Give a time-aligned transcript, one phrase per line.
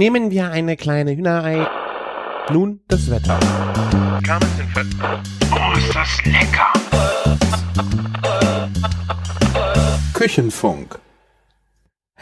[0.00, 1.66] Nehmen wir eine kleine Hühnerei.
[2.50, 3.38] Nun das Wetter.
[5.52, 6.72] Oh, ist das lecker!
[10.14, 10.98] Küchenfunk.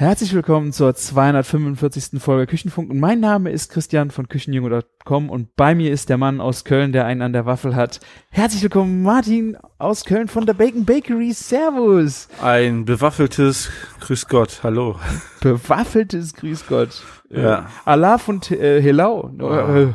[0.01, 2.23] Herzlich willkommen zur 245.
[2.23, 6.41] Folge Küchenfunk und mein Name ist Christian von Küchenjunge.com und bei mir ist der Mann
[6.41, 7.99] aus Köln, der einen an der Waffel hat.
[8.31, 11.33] Herzlich willkommen Martin aus Köln von der Bacon Bakery.
[11.33, 12.29] Servus.
[12.41, 15.01] Ein bewaffeltes Grüß Gott, hallo.
[15.41, 17.03] Bewaffeltes Grüß Gott.
[17.29, 17.59] Ja.
[17.59, 19.33] Äh, Alaf und äh, Helau.
[19.41, 19.95] Äh,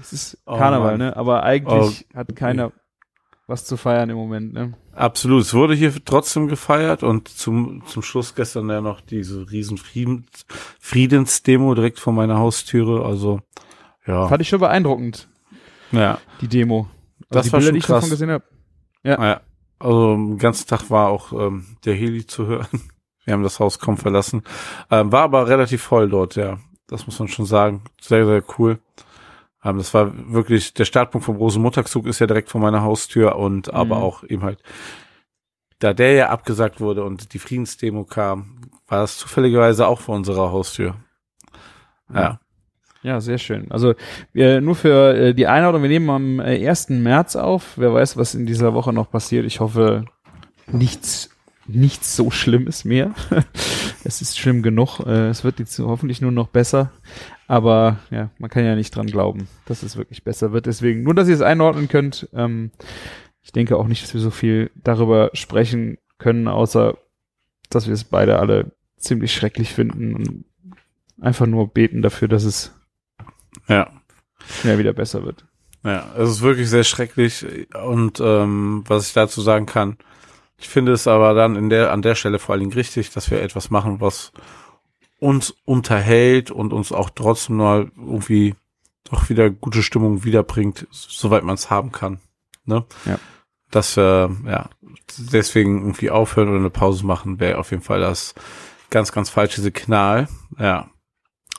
[0.00, 0.98] Es ist Oh, Karneval, Mann.
[0.98, 1.16] ne?
[1.16, 2.72] Aber eigentlich hat keiner
[3.46, 4.72] was zu feiern im Moment, ne?
[4.96, 5.42] Absolut.
[5.42, 10.46] Es wurde hier trotzdem gefeiert und zum, zum Schluss gestern ja noch diese riesen Friedens,
[10.80, 13.04] Friedensdemo direkt vor meiner Haustüre.
[13.04, 13.40] Also,
[14.06, 14.28] ja.
[14.28, 15.28] Fand ich schon beeindruckend,
[15.92, 16.18] ja.
[16.40, 16.88] die Demo.
[17.28, 17.96] Also Das die war Bilder, schon die ich krass.
[17.96, 18.44] davon gesehen habe.
[19.02, 19.40] ja.
[19.80, 22.68] Also, den ganzen Tag war auch ähm, der Heli zu hören.
[23.24, 24.42] Wir haben das Haus kaum verlassen.
[24.90, 26.58] Ähm, war aber relativ voll dort, ja.
[26.86, 27.82] Das muss man schon sagen.
[28.00, 28.78] Sehr, sehr cool.
[29.64, 33.72] Ähm, das war wirklich, der Startpunkt vom Rosenmontagszug ist ja direkt vor meiner Haustür und
[33.72, 34.02] aber Mhm.
[34.02, 34.58] auch eben halt,
[35.78, 40.52] da der ja abgesagt wurde und die Friedensdemo kam, war das zufälligerweise auch vor unserer
[40.52, 40.94] Haustür.
[42.14, 42.38] Ja.
[43.02, 43.70] Ja, sehr schön.
[43.70, 43.94] Also
[44.32, 46.88] wir, nur für äh, die Einordnung, wir nehmen am äh, 1.
[46.88, 47.74] März auf.
[47.76, 49.44] Wer weiß, was in dieser Woche noch passiert.
[49.44, 50.06] Ich hoffe,
[50.68, 51.28] nichts,
[51.66, 53.12] nichts so Schlimmes mehr.
[54.04, 55.00] es ist schlimm genug.
[55.00, 56.92] Äh, es wird jetzt hoffentlich nur noch besser.
[57.54, 60.66] Aber ja, man kann ja nicht dran glauben, dass es wirklich besser wird.
[60.66, 62.28] Deswegen, nur dass ihr es einordnen könnt.
[62.34, 62.72] Ähm,
[63.42, 66.96] ich denke auch nicht, dass wir so viel darüber sprechen können, außer
[67.70, 70.44] dass wir es beide alle ziemlich schrecklich finden und
[71.20, 72.74] einfach nur beten dafür, dass es
[73.68, 73.88] Ja.
[74.60, 75.46] schnell wieder besser wird.
[75.84, 77.46] Ja, es ist wirklich sehr schrecklich
[77.86, 79.96] und ähm, was ich dazu sagen kann,
[80.58, 83.30] ich finde es aber dann in der an der Stelle vor allen Dingen richtig, dass
[83.30, 84.32] wir etwas machen, was
[85.24, 88.56] uns unterhält und uns auch trotzdem mal irgendwie
[89.04, 92.18] doch wieder gute Stimmung wiederbringt, soweit man es haben kann.
[92.66, 92.84] Ne?
[93.06, 93.18] Ja.
[93.70, 94.68] Dass wir ja
[95.32, 98.34] deswegen irgendwie aufhören oder eine Pause machen, wäre auf jeden Fall das
[98.90, 100.28] ganz, ganz falsche Signal.
[100.58, 100.90] Ja.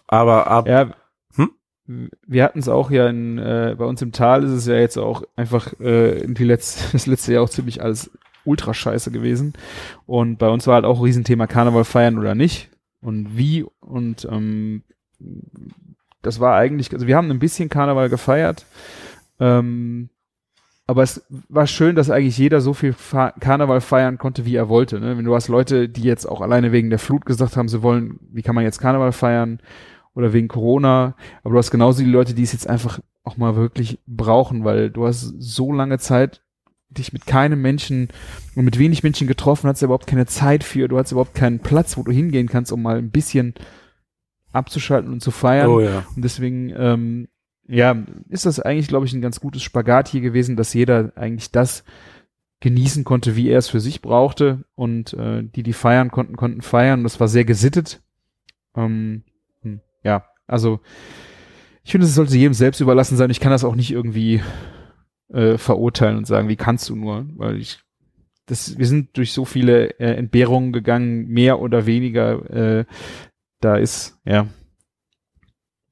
[0.05, 0.91] Aber ab Ja,
[1.35, 1.49] Hm?
[1.87, 4.97] wir hatten es auch ja in, äh, bei uns im Tal ist es ja jetzt
[4.97, 8.11] auch einfach äh, irgendwie letzt, das letzte Jahr auch ziemlich alles
[8.43, 9.53] ultra scheiße gewesen.
[10.05, 12.69] Und bei uns war halt auch ein Riesenthema Karneval feiern oder nicht
[13.05, 14.83] und wie und ähm,
[16.21, 18.65] das war eigentlich, also wir haben ein bisschen Karneval gefeiert,
[19.39, 20.09] ähm,
[20.87, 24.69] aber es war schön, dass eigentlich jeder so viel Fa Karneval feiern konnte, wie er
[24.69, 24.99] wollte.
[24.99, 25.17] Ne?
[25.17, 28.19] Wenn du hast Leute, die jetzt auch alleine wegen der Flut gesagt haben, sie wollen,
[28.31, 29.59] wie kann man jetzt Karneval feiern
[30.15, 33.55] oder wegen Corona, aber du hast genauso die Leute, die es jetzt einfach auch mal
[33.55, 36.41] wirklich brauchen, weil du hast so lange Zeit
[36.97, 38.09] dich mit keinem Menschen
[38.55, 41.97] und mit wenig Menschen getroffen, hast überhaupt keine Zeit für, du hast überhaupt keinen Platz,
[41.97, 43.53] wo du hingehen kannst, um mal ein bisschen
[44.51, 45.69] abzuschalten und zu feiern.
[45.69, 46.05] oh ja.
[46.15, 47.27] Und deswegen, ähm,
[47.67, 51.51] ja, ist das eigentlich, glaube ich, ein ganz gutes Spagat hier gewesen, dass jeder eigentlich
[51.51, 51.83] das
[52.61, 54.65] genießen konnte, wie er es für sich brauchte.
[54.75, 57.03] Und äh, die, die feiern konnten, konnten feiern.
[57.03, 58.01] Das war sehr gesittet.
[58.75, 59.23] Ähm,
[59.61, 60.79] hm, ja, also
[61.83, 63.29] ich finde, es sollte jedem selbst überlassen sein.
[63.29, 64.41] Ich kann das auch nicht irgendwie
[65.33, 67.79] äh, verurteilen und sagen, wie kannst du nur, weil ich
[68.45, 72.49] das, wir sind durch so viele äh, Entbehrungen gegangen, mehr oder weniger.
[72.49, 72.85] Äh,
[73.59, 74.47] da ist, ja,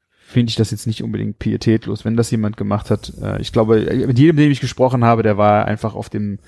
[0.09, 3.13] finde ich das jetzt nicht unbedingt pietätlos, wenn das jemand gemacht hat.
[3.21, 6.39] Äh, ich glaube, mit jedem, dem ich gesprochen habe, der war einfach auf dem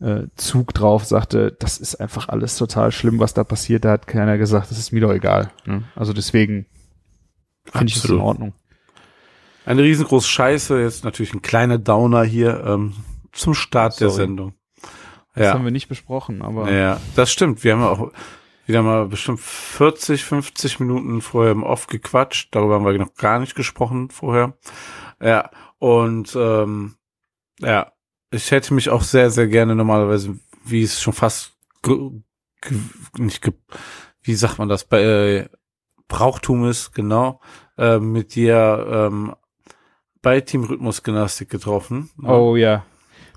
[0.00, 3.84] äh, Zug drauf, sagte, das ist einfach alles total schlimm, was da passiert.
[3.84, 5.50] Da hat keiner gesagt, das ist mir doch egal.
[5.64, 5.84] Ne?
[5.94, 6.66] Also deswegen
[7.64, 8.18] finde ich es in.
[8.18, 8.52] Ordnung.
[9.68, 12.94] Eine riesengroße Scheiße, jetzt natürlich ein kleiner Downer hier ähm,
[13.32, 14.22] zum Start der Sorry.
[14.22, 14.54] Sendung.
[15.34, 15.52] Das ja.
[15.52, 17.62] haben wir nicht besprochen, aber ja, das stimmt.
[17.64, 18.10] Wir haben auch
[18.64, 22.48] wieder mal bestimmt 40, 50 Minuten vorher im Off gequatscht.
[22.52, 24.56] Darüber haben wir noch gar nicht gesprochen vorher.
[25.20, 26.94] Ja, und ähm,
[27.60, 27.92] ja,
[28.30, 31.58] ich hätte mich auch sehr, sehr gerne normalerweise, wie es schon fast
[33.18, 33.52] nicht
[34.22, 35.48] wie sagt man das, bei äh,
[36.08, 37.42] Brauchtum ist, genau,
[37.76, 39.34] äh, mit dir ähm,
[40.22, 42.10] bei Team Rhythmus Gymnastik getroffen.
[42.22, 42.84] oh ja,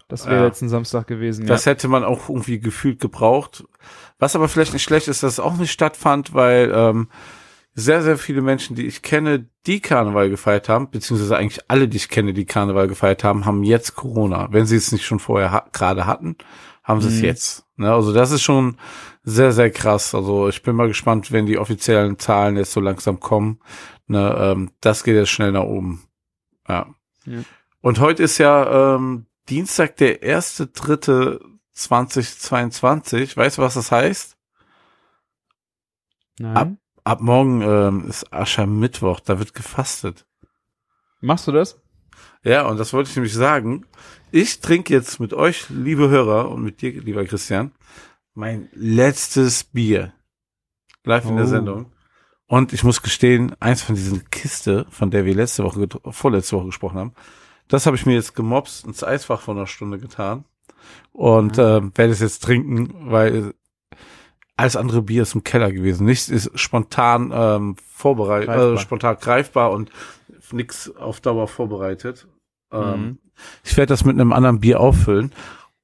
[0.07, 0.45] das wäre Ja.
[0.45, 1.45] letzten Samstag gewesen.
[1.47, 1.71] Das ja.
[1.71, 3.63] hätte man auch irgendwie gefühlt gebraucht.
[4.19, 7.07] Was aber vielleicht nicht schlecht ist, dass es auch nicht stattfand, weil ähm,
[7.73, 11.97] sehr, sehr viele Menschen, die ich kenne, die Karneval gefeiert haben, beziehungsweise eigentlich alle, die
[11.97, 14.49] ich kenne, die Karneval gefeiert haben, haben jetzt Corona.
[14.51, 16.35] Wenn sie es nicht schon vorher ha gerade hatten,
[16.83, 17.23] haben sie es Mhm.
[17.23, 17.65] jetzt.
[17.77, 17.91] Ne?
[17.93, 18.77] Also das ist schon
[19.23, 20.13] sehr, sehr krass.
[20.13, 23.59] Also ich bin mal gespannt, wenn die offiziellen Zahlen jetzt so langsam kommen.
[24.07, 24.35] Ne?
[24.37, 26.03] Ähm, das geht jetzt schnell nach oben.
[26.67, 26.93] Ja.
[27.25, 27.41] Ja.
[27.81, 31.39] Und heute ist ja ähm, Dienstag, der erste, dritte
[31.73, 33.35] 2022.
[33.37, 34.37] Weißt du, was das heißt?
[36.39, 36.57] Nein.
[36.57, 40.25] Ab- ab morgen ähm, ist Aschermittwoch, da wird gefastet.
[41.19, 41.79] Machst du das?
[42.43, 43.85] Ja, und das wollte ich nämlich sagen.
[44.31, 47.71] Ich trinke jetzt mit euch, liebe Hörer, und mit dir, lieber Christian,
[48.33, 50.13] mein letztes Bier.
[51.03, 51.49] Live in der Oh.
[51.49, 51.90] Sendung.
[52.51, 56.65] Und ich muss gestehen, eins von diesen Kiste, von der wir letzte Woche, vorletzte Woche
[56.65, 57.13] gesprochen haben,
[57.69, 60.43] das habe ich mir jetzt gemobst ins Eisfach von einer Stunde getan.
[61.13, 63.53] Und ähm, werde es jetzt trinken, weil
[64.57, 66.05] alles andere Bier ist im Keller gewesen.
[66.05, 68.77] Nichts ist spontan ähm, vorbereitet, äh, Greifbar.
[68.79, 69.89] spontan greifbar und
[70.51, 72.27] nix auf Dauer vorbereitet.
[72.73, 73.17] Ähm, Mhm.
[73.63, 75.31] Ich werde das mit einem anderen Bier auffüllen.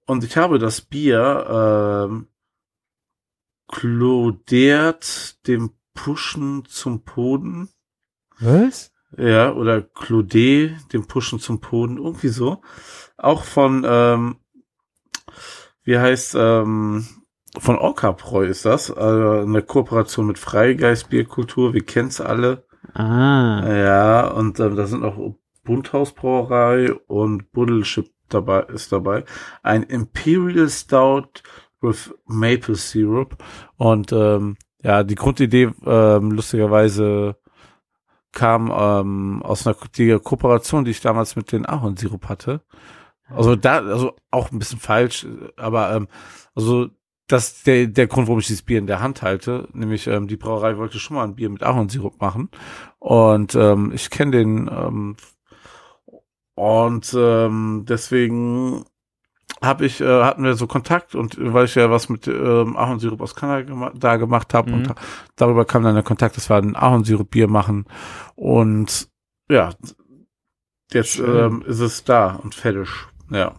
[0.05, 2.27] Und ich habe das Bier ähm,
[3.69, 7.69] klodert dem Pushen zum Poden.
[8.39, 8.93] Was?
[9.17, 12.61] Ja, oder Clodé, dem Pushen zum Poden, irgendwie so.
[13.17, 14.35] Auch von, ähm,
[15.83, 17.05] wie heißt, ähm,
[17.57, 18.91] von Orca-Preu ist das.
[18.91, 22.65] Also eine Kooperation mit Freigeist Bierkultur, wir kennen's alle.
[22.93, 23.63] Ah.
[23.67, 29.25] Ja, und ähm, da sind auch Bunthausbrauerei und Buddelschip dabei, ist dabei.
[29.63, 31.41] Ein Imperial Stout
[31.81, 33.43] with Maple Syrup.
[33.77, 37.37] Und ähm, ja, die Grundidee ähm, lustigerweise
[38.31, 42.61] kam ähm, aus einer die Kooperation, die ich damals mit den Ahornsirup hatte.
[43.29, 45.25] Also da, also auch ein bisschen falsch,
[45.57, 46.07] aber ähm,
[46.55, 46.87] also
[47.27, 50.27] das ist der, der Grund, warum ich dieses Bier in der Hand halte, nämlich ähm,
[50.27, 52.49] die Brauerei wollte schon mal ein Bier mit Ahornsirup machen
[52.99, 55.17] und ähm, ich kenne den ähm,
[56.55, 58.85] und ähm, deswegen
[59.63, 62.77] habe ich äh, hatten wir so Kontakt und äh, weil ich ja was mit ähm,
[62.77, 64.75] Ahornsirup aus Kanada gema da gemacht habe Mhm.
[64.75, 64.93] und
[65.35, 67.85] darüber kam dann der Kontakt, dass wir ein Ahornsirup Bier machen
[68.35, 69.09] und
[69.49, 69.71] ja
[70.93, 71.37] jetzt Schön.
[71.53, 72.87] ähm, ist es da und fertig
[73.31, 73.53] ja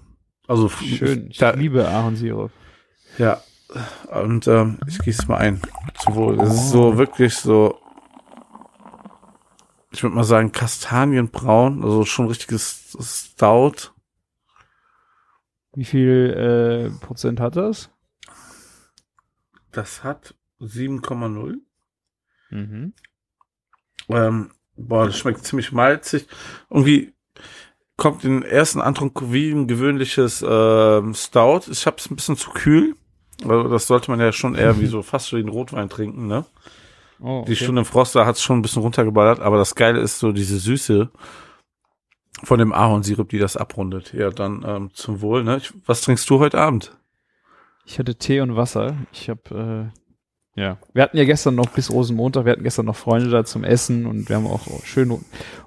[0.47, 1.29] also Schön.
[1.31, 2.50] Ich da, liebe Ahornsirup.
[3.19, 3.39] ja
[4.23, 5.61] und ähm, ich gieße mal ein
[5.99, 6.91] zum Wohl es ist Oh.
[6.93, 7.79] so wirklich so
[9.91, 13.91] ich würde mal sagen kastanienbraun also schon richtiges Stout
[15.79, 17.89] Wie viel äh, Prozent hat das?
[19.71, 21.59] das hat 7,0
[22.51, 22.95] Mhm.
[24.09, 26.27] Ähm, boah, das schmeckt ziemlich malzig.
[26.69, 27.13] Irgendwie
[27.97, 31.71] kommt in den ersten Antrunk wie ein gewöhnliches ähm, Stout.
[31.71, 32.97] Ich habe es ein bisschen zu kühl.
[33.43, 36.45] Also das sollte man ja schon eher wie so fast wie ein Rotwein trinken, ne?
[37.21, 40.19] Oh, Die Stunde im Froster hat es schon ein bisschen runtergeballert, aber das Geile ist
[40.19, 41.11] so diese Süße
[42.44, 44.12] von dem Ahornsirup, die das abrundet.
[44.12, 45.58] Ja, dann ähm, zum Wohl, ne?
[45.58, 46.96] Ich, was trinkst du heute Abend?
[47.85, 48.96] Ich hatte Tee und Wasser.
[49.12, 49.93] Ich habe,
[50.56, 53.44] äh, ja, wir hatten ja gestern noch bis Rosenmontag, wir hatten gestern noch Freunde da
[53.44, 55.25] zum Essen und wir haben auch schön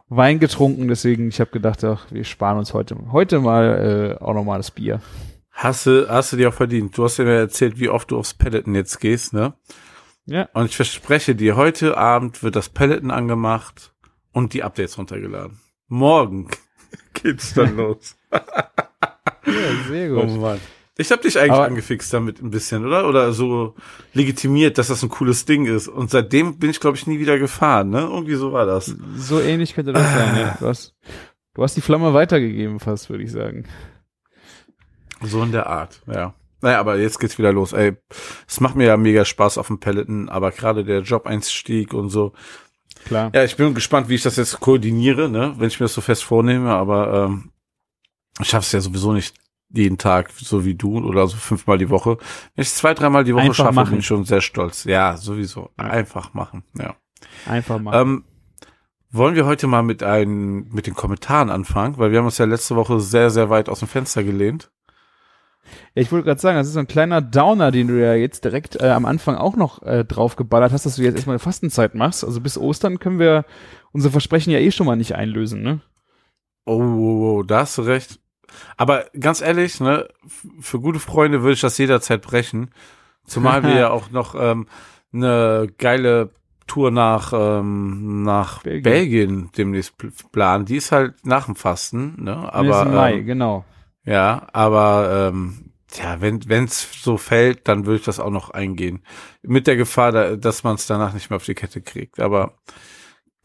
[0.09, 0.87] Wein getrunken.
[0.87, 4.57] Deswegen, ich habe gedacht, ach, wir sparen uns heute, heute mal äh, auch noch mal
[4.57, 5.01] das Bier.
[5.49, 6.97] Hast du, hast du dir auch verdient.
[6.97, 9.53] Du hast ja mir erzählt, wie oft du aufs Peloton jetzt gehst, ne?
[10.25, 13.93] Ja, Und ich verspreche dir, heute Abend wird das Peloton angemacht
[14.31, 15.60] und die Updates runtergeladen.
[15.91, 16.47] Morgen
[17.13, 18.15] geht's dann los.
[18.31, 18.41] ja
[19.89, 20.39] sehr Oh gut.
[20.41, 20.59] Mann.
[20.97, 23.07] Ich habe dich eigentlich Aber- angefixt damit ein bisschen, oder?
[23.09, 23.75] Oder so
[24.13, 25.87] legitimiert, dass das ein cooles Ding ist.
[25.89, 28.01] Und seitdem bin ich, glaube ich, nie wieder gefahren, ne?
[28.01, 28.95] Irgendwie so war das.
[29.17, 30.57] So ähnlich könnte das sein, ja.
[30.59, 30.95] Du hast,
[31.55, 33.65] du hast die Flamme weitergegeben fast, würde ich sagen.
[35.21, 36.33] So in der Art, ja.
[36.61, 37.73] Naja, aber jetzt geht's wieder los.
[37.73, 37.97] Ey,
[38.47, 42.33] es macht mir ja mega Spaß auf dem Peloton, aber gerade der Job-Einstieg und so,
[43.05, 43.31] Klar.
[43.33, 46.01] Ja, ich bin gespannt, wie ich das jetzt koordiniere, ne, wenn ich mir das so
[46.01, 47.51] fest vornehme, aber ähm,
[48.39, 49.35] ich schaff's ja sowieso nicht
[49.73, 52.17] jeden Tag, so wie du, oder so fünfmal die Woche.
[52.55, 53.89] Wenn ich zwei, dreimal die Woche Einfach schaffe, machen.
[53.91, 54.83] bin ich schon sehr stolz.
[54.83, 55.69] Ja, sowieso.
[55.77, 56.95] Einfach machen, ja.
[57.45, 58.01] Einfach mal.
[58.01, 58.25] Ähm,
[59.11, 62.45] wollen wir heute mal mit ein, mit den Kommentaren anfangen, weil wir haben uns ja
[62.45, 64.71] letzte Woche sehr, sehr weit aus dem Fenster gelehnt.
[65.95, 68.43] Ja, ich wollte gerade sagen, das ist so ein kleiner Downer, den du ja jetzt
[68.43, 71.95] direkt äh, am Anfang auch noch äh, draufgeballert hast, dass du jetzt erstmal eine Fastenzeit
[71.95, 72.23] machst.
[72.23, 73.45] Also bis Ostern können wir
[73.91, 75.81] unser Versprechen ja eh schon mal nicht einlösen, ne?
[76.65, 78.19] Oh, oh, oh, da hast du recht.
[78.77, 80.07] Aber ganz ehrlich, ne,
[80.59, 82.71] für gute Freunde würde ich das jederzeit brechen.
[83.25, 84.67] Zumal wir ja auch noch ähm,
[85.13, 86.31] eine geile
[86.67, 88.83] Tour nach, ähm, nach Belgien.
[88.83, 89.49] Belgien.
[89.57, 90.65] demnächst pl- planen.
[90.65, 92.53] Die ist halt nach dem Fasten, ne?
[92.53, 93.65] Aber im Mai, ähm, genau.
[94.05, 99.03] Ja, aber ähm, ja, wenn wenn's so fällt, dann würde ich das auch noch eingehen.
[99.41, 102.19] Mit der Gefahr, da, dass man es danach nicht mehr auf die Kette kriegt.
[102.19, 102.57] Aber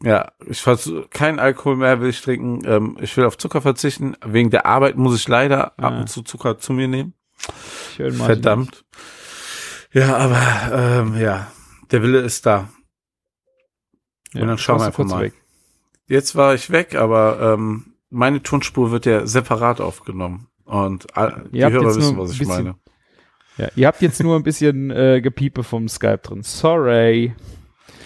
[0.01, 2.61] ja, ich versuch, kein Alkohol mehr will ich trinken.
[2.65, 4.15] Ähm, ich will auf Zucker verzichten.
[4.25, 5.99] Wegen der Arbeit muss ich leider ab Ah.
[6.01, 7.13] und zu Zucker zu mir nehmen.
[7.95, 8.13] Schön.
[8.13, 8.85] Verdammt.
[9.91, 11.51] Ja, aber ähm, ja,
[11.91, 12.69] der Wille ist da.
[14.33, 15.21] Ja, Und dann schauen wir einfach mal.
[15.23, 15.33] weg.
[16.07, 20.47] Jetzt war ich weg, aber ähm, meine Tonspur wird ja separat aufgenommen.
[20.65, 22.75] Und äh, die Hörer wissen, was ich bisschen- meine.
[23.57, 26.43] Ja, ihr habt jetzt nur ein bisschen äh, Gepiepe vom Skype drin.
[26.43, 27.33] Sorry.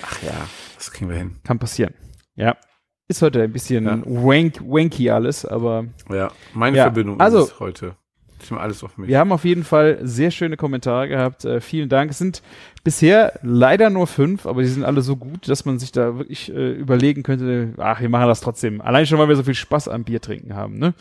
[0.04, 1.38] Ach ja, das kriegen wir hin.
[1.44, 1.94] Kann passieren.
[2.36, 2.56] Ja.
[3.10, 4.00] Ist heute ein bisschen Ja.
[4.06, 7.98] wank, wanky alles, aber Ja, meine Ja, Verbindung also- ist heute.
[8.50, 9.08] Nehme alles auf mich.
[9.08, 11.46] wir haben auf jeden Fall sehr schöne Kommentare gehabt.
[11.46, 12.12] Äh, vielen Dank.
[12.12, 12.42] Es sind
[12.84, 16.52] bisher leider nur fünf, aber die sind alle so gut, dass man sich da wirklich
[16.52, 18.82] äh, überlegen könnte, ach, wir machen das trotzdem.
[18.82, 20.94] Allein schon, weil wir so viel Spaß am Bier trinken haben, ne?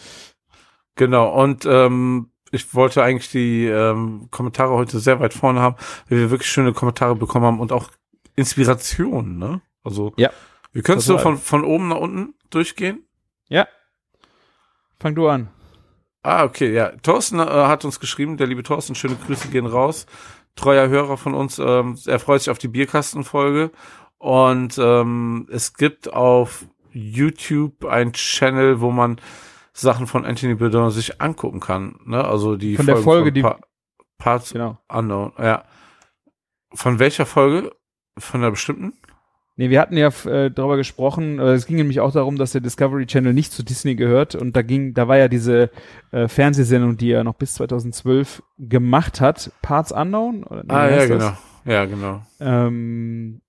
[0.97, 5.77] Genau, und ähm, ich wollte eigentlich die ähm, Kommentare heute sehr weit vorne haben,
[6.09, 7.91] weil wir wirklich schöne Kommentare bekommen haben und auch
[8.37, 9.61] Inspirationen, ne?
[9.85, 10.31] Also Ja.
[10.73, 11.37] wir können so Total.
[11.37, 13.05] von, von oben nach unten durchgehen.
[13.49, 13.67] Ja.
[14.99, 15.49] Fang du an.
[16.23, 16.91] Ah, okay, ja.
[17.03, 20.07] Thorsten äh, hat uns geschrieben, der liebe Thorsten, schöne Grüße gehen raus.
[20.57, 23.71] Treuer Hörer von uns, ähm, er freut sich auf die Bierkastenfolge.
[24.19, 29.19] Und ähm, es gibt auf YouTube ein Channel, wo man
[29.73, 31.99] Sachen von Anthony Bourdain sich angucken kann.
[32.05, 32.23] Ne?
[32.23, 33.59] Also die Von der Folge, die- Pa
[34.19, 34.77] Parts Genau.
[34.89, 35.65] Unknown, ja.
[36.75, 37.73] Von welcher Folge?
[38.19, 38.93] Von einer bestimmten?
[39.61, 42.63] Nee, wir hatten ja äh, darüber gesprochen, äh, es ging nämlich auch darum, dass der
[42.63, 45.69] Discovery Channel nicht zu Disney gehört und da ging, da war ja diese
[46.13, 50.45] äh, Fernsehsendung, die er noch bis 2012 gemacht hat, Parts Unknown.
[50.45, 51.19] Oder, nee, ah, ja, heißt das?
[51.19, 51.39] genau.
[51.67, 52.23] Ja, genau.
[52.41, 53.43] ähm,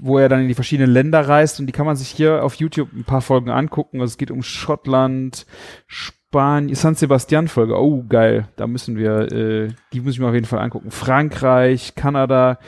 [0.00, 2.54] wo er dann in die verschiedenen Länder reist und die kann man sich hier auf
[2.54, 4.00] YouTube ein paar Folgen angucken.
[4.00, 5.44] Also es geht um Schottland,
[5.88, 7.76] Spanien, San Sebastian Folge.
[7.76, 8.46] Oh, geil.
[8.54, 10.92] Da müssen wir, äh, die muss ich mir auf jeden Fall angucken.
[10.92, 12.60] Frankreich, Kanada,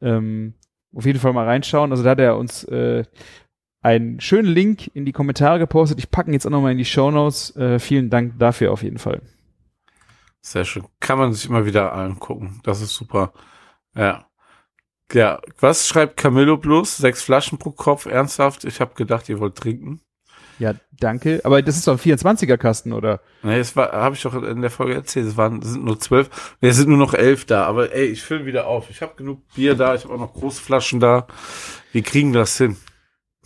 [0.00, 0.54] ähm,
[0.98, 1.92] auf jeden Fall mal reinschauen.
[1.92, 3.04] Also da hat er uns äh,
[3.80, 5.98] einen schönen Link in die Kommentare gepostet.
[5.98, 7.54] Ich packe ihn jetzt auch nochmal in die Shownotes.
[7.56, 9.22] Äh, vielen Dank dafür auf jeden Fall.
[10.40, 10.84] Sehr schön.
[10.98, 12.60] Kann man sich immer wieder angucken.
[12.64, 13.32] Das ist super.
[13.94, 14.26] Ja.
[15.12, 16.98] Ja, was schreibt Camillo bloß?
[16.98, 18.64] Sechs Flaschen pro Kopf, ernsthaft?
[18.64, 20.02] Ich habe gedacht, ihr wollt trinken.
[20.58, 21.40] Ja, danke.
[21.44, 23.20] Aber das ist doch ein 24er Kasten, oder?
[23.42, 26.56] Nee, es war, habe ich doch in der Folge erzählt, es waren, sind nur zwölf,
[26.60, 28.90] nee, es sind nur noch elf da, aber ey, ich fülle wieder auf.
[28.90, 31.26] Ich habe genug Bier da, ich habe auch noch Großflaschen da.
[31.92, 32.76] Wir kriegen das hin.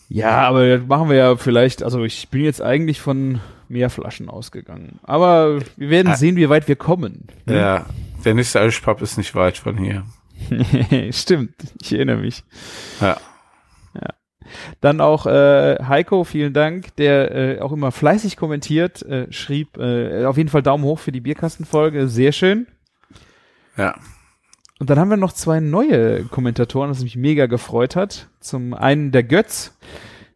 [0.09, 4.29] Ja, aber das machen wir ja vielleicht, also ich bin jetzt eigentlich von mehr Flaschen
[4.29, 4.99] ausgegangen.
[5.03, 6.17] Aber wir werden Ah.
[6.17, 7.29] sehen, wie weit wir kommen.
[7.47, 7.87] Ja,
[8.25, 10.05] der nächste Irish Pub ist nicht weit von hier.
[11.13, 12.43] Stimmt, ich erinnere mich.
[13.01, 13.17] Ja.
[14.81, 20.25] Dann auch äh, Heiko, vielen Dank, der äh, auch immer fleißig kommentiert, äh, schrieb äh,
[20.25, 22.67] auf jeden Fall Daumen hoch für die Bierkastenfolge, sehr schön.
[23.77, 23.95] Ja.
[24.79, 28.29] Und dann haben wir noch zwei neue Kommentatoren, was mich mega gefreut hat.
[28.41, 29.79] Zum einen der Götz,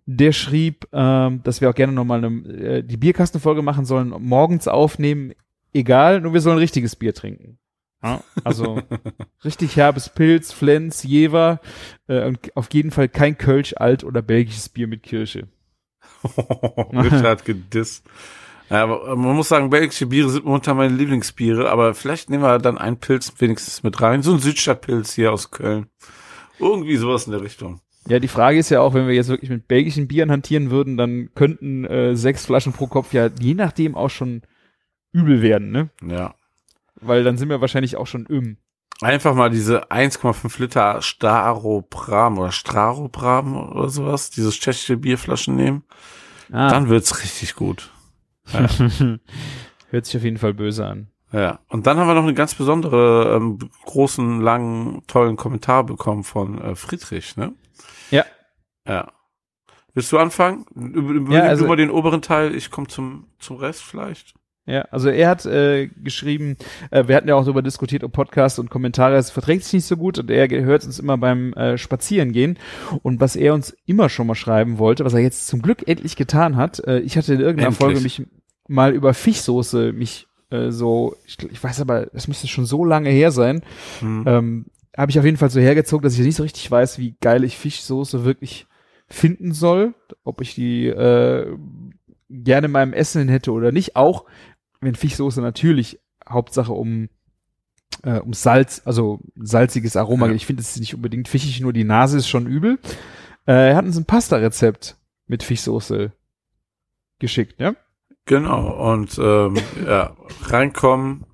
[0.07, 5.33] der schrieb, ähm, dass wir auch gerne nochmal äh, die Bierkastenfolge machen sollen, morgens aufnehmen,
[5.75, 7.59] egal, nur wir sollen richtiges Bier trinken.
[8.07, 8.81] Ja, also
[9.45, 11.61] richtig herbes Pilz, Flens, Jever
[12.07, 15.49] äh, und auf jeden Fall kein Kölsch, Alt oder belgisches Bier mit Kirsche.
[16.93, 18.05] Richard gedisst.
[18.71, 22.59] Ja, aber man muss sagen, belgische Biere sind momentan meine Lieblingsbiere, aber vielleicht nehmen wir
[22.59, 24.23] dann einen Pilz wenigstens mit rein.
[24.23, 25.87] So ein Südstadtpilz hier aus Köln.
[26.59, 27.81] Irgendwie sowas in der Richtung.
[28.09, 30.97] Ja, die Frage ist ja auch, wenn wir jetzt wirklich mit belgischen Bieren hantieren würden,
[30.97, 34.43] dann könnten äh, sechs Flaschen pro Kopf ja je nachdem auch schon
[35.13, 35.91] übel werden, ne?
[36.07, 36.35] Ja.
[37.01, 38.59] Weil dann sind wir wahrscheinlich auch schon im.
[39.03, 45.85] Einfach mal diese 1,5 Liter Staropram oder Straropram oder sowas, dieses tschechische Bierflaschen nehmen.
[46.51, 47.91] Ah, Dann wird's richtig gut.
[48.53, 48.67] Ja.
[49.91, 51.09] hört sich auf jeden Fall böse an.
[51.33, 51.59] ja.
[51.69, 56.59] Und dann haben wir noch eine ganz besondere, ähm, großen, langen, tollen Kommentar bekommen von
[56.63, 57.53] äh, Friedrich, ne?
[58.11, 58.25] Ja.
[58.87, 59.13] Ja.
[59.93, 60.65] Willst du anfangen?
[60.75, 64.35] Über, über, Ja, also- über den oberen Teil, ich komme zum, zum Rest vielleicht.
[64.67, 66.57] Ja, also er hat äh, geschrieben,
[66.91, 69.85] äh, wir hatten ja auch darüber diskutiert, ob Podcast und Kommentare, es verträgt sich nicht
[69.87, 72.59] so gut und er hört uns immer beim äh, Spazierengehen
[73.03, 76.17] und was er uns immer schon mal schreiben wollte, was er jetzt zum Glück endlich
[76.17, 77.79] getan hat, äh, ich hatte in irgendeiner Endlich.
[77.79, 78.23] Folge mich
[78.67, 83.11] mal über Fischsoße mich äh, so, ich, ich weiß aber, das müsste schon so lange
[83.11, 83.63] her sein,
[84.01, 84.25] Hm.
[84.27, 87.15] ähm, habe ich auf jeden Fall so hergezogen, dass ich nicht so richtig weiß, wie
[87.21, 88.67] geil ich Fischsoße wirklich
[89.09, 89.95] finden soll,
[90.25, 91.55] ob ich die äh,
[92.31, 93.95] gerne in meinem Essen hätte oder nicht.
[93.95, 94.25] Auch
[94.81, 97.09] wenn Fischsoße natürlich Hauptsache um
[98.03, 100.27] äh, um Salz, also salziges Aroma.
[100.27, 100.33] Ja.
[100.33, 100.43] geht.
[100.43, 102.79] Ich finde es nicht unbedingt fischig, nur die Nase ist schon übel.
[103.47, 106.13] Äh, er hat uns ein Pasta-Rezept mit Fischsoße
[107.19, 107.75] geschickt, ja?
[108.27, 109.57] Genau, und ähm,
[109.87, 111.25] ja, reinkommen,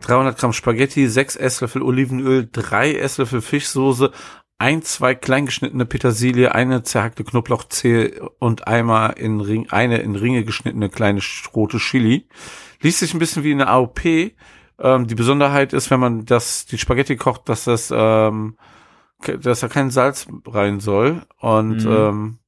[0.00, 4.12] 300 Gramm Spaghetti, 6 Esslöffel Olivenöl, 3 Esslöffel Fischsoße,
[4.58, 10.88] ein, zwei kleingeschnittene Petersilie, eine zerhackte Knoblauchzehe und einmal in Ring, eine in Ringe geschnittene
[10.88, 11.20] kleine
[11.54, 12.26] rote Chili.
[12.80, 14.32] Liest sich ein bisschen wie eine AOP.
[14.80, 18.56] Ähm, die Besonderheit ist, wenn man das, die Spaghetti kocht, dass das, ähm,
[19.40, 21.22] dass da kein Salz rein soll.
[21.40, 21.90] Und Mhm.
[21.90, 22.38] ähm,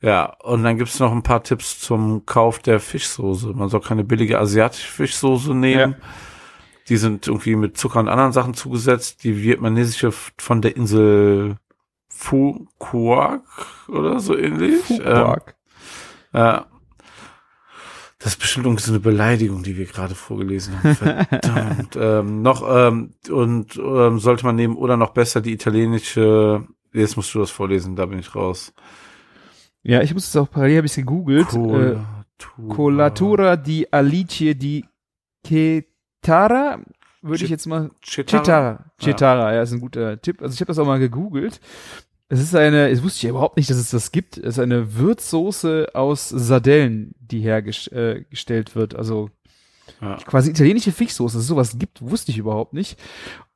[0.00, 3.48] ja, und dann gibt's noch ein paar Tipps zum Kauf der Fischsoße.
[3.54, 5.96] Man soll keine billige asiatische Fischsoße nehmen.
[6.88, 9.24] Die sind irgendwie mit Zucker und anderen Sachen zugesetzt.
[9.24, 11.56] Die vietnamesische von der Insel
[12.08, 13.42] Phu Quoc
[13.88, 14.82] oder so ähnlich.
[14.82, 15.56] Fuquak.
[16.32, 16.66] Ähm, ja.
[18.18, 20.96] Das ist bestimmt irgendwie so eine Beleidigung, die wir gerade vorgelesen haben.
[20.96, 21.96] Verdammt.
[22.00, 27.32] ähm, noch, ähm, und ähm, sollte man nehmen, oder noch besser die italienische, jetzt musst
[27.34, 28.74] du das vorlesen, da bin ich raus.
[29.84, 31.46] Ja, ich muss es auch parallel, habe ich gegoogelt.
[31.46, 32.74] Äh, Colatura.
[32.74, 34.84] Colatura di Alice di
[36.28, 36.78] Cetara,
[37.22, 38.42] würde ich jetzt mal Chitara?
[38.42, 38.84] Chitara.
[39.00, 39.62] Chitara, ja.
[39.62, 40.42] ist ein guter Tipp.
[40.42, 41.60] Also ich habe das auch mal gegoogelt.
[42.28, 44.36] Es ist eine, es wusste ich überhaupt nicht, dass es das gibt.
[44.36, 48.94] Es ist eine Würzsoße aus Sardellen, die hergestellt äh, wird.
[48.94, 49.30] Also
[50.02, 50.16] Ja.
[50.26, 51.36] quasi italienische Fischsoße.
[51.38, 52.98] Dass es sowas gibt, wusste ich überhaupt nicht.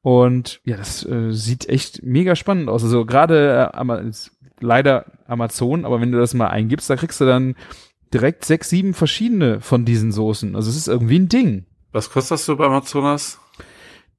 [0.00, 2.82] Und ja, das äh, sieht echt mega spannend aus.
[2.82, 4.02] Also gerade äh, Ama-
[4.60, 7.54] leider Amazon, aber wenn du das mal eingibst, da kriegst du dann
[8.14, 10.56] direkt sechs, sieben verschiedene von diesen Soßen.
[10.56, 11.66] Also es ist irgendwie ein Ding.
[11.92, 13.38] Was kostet das so bei Amazonas?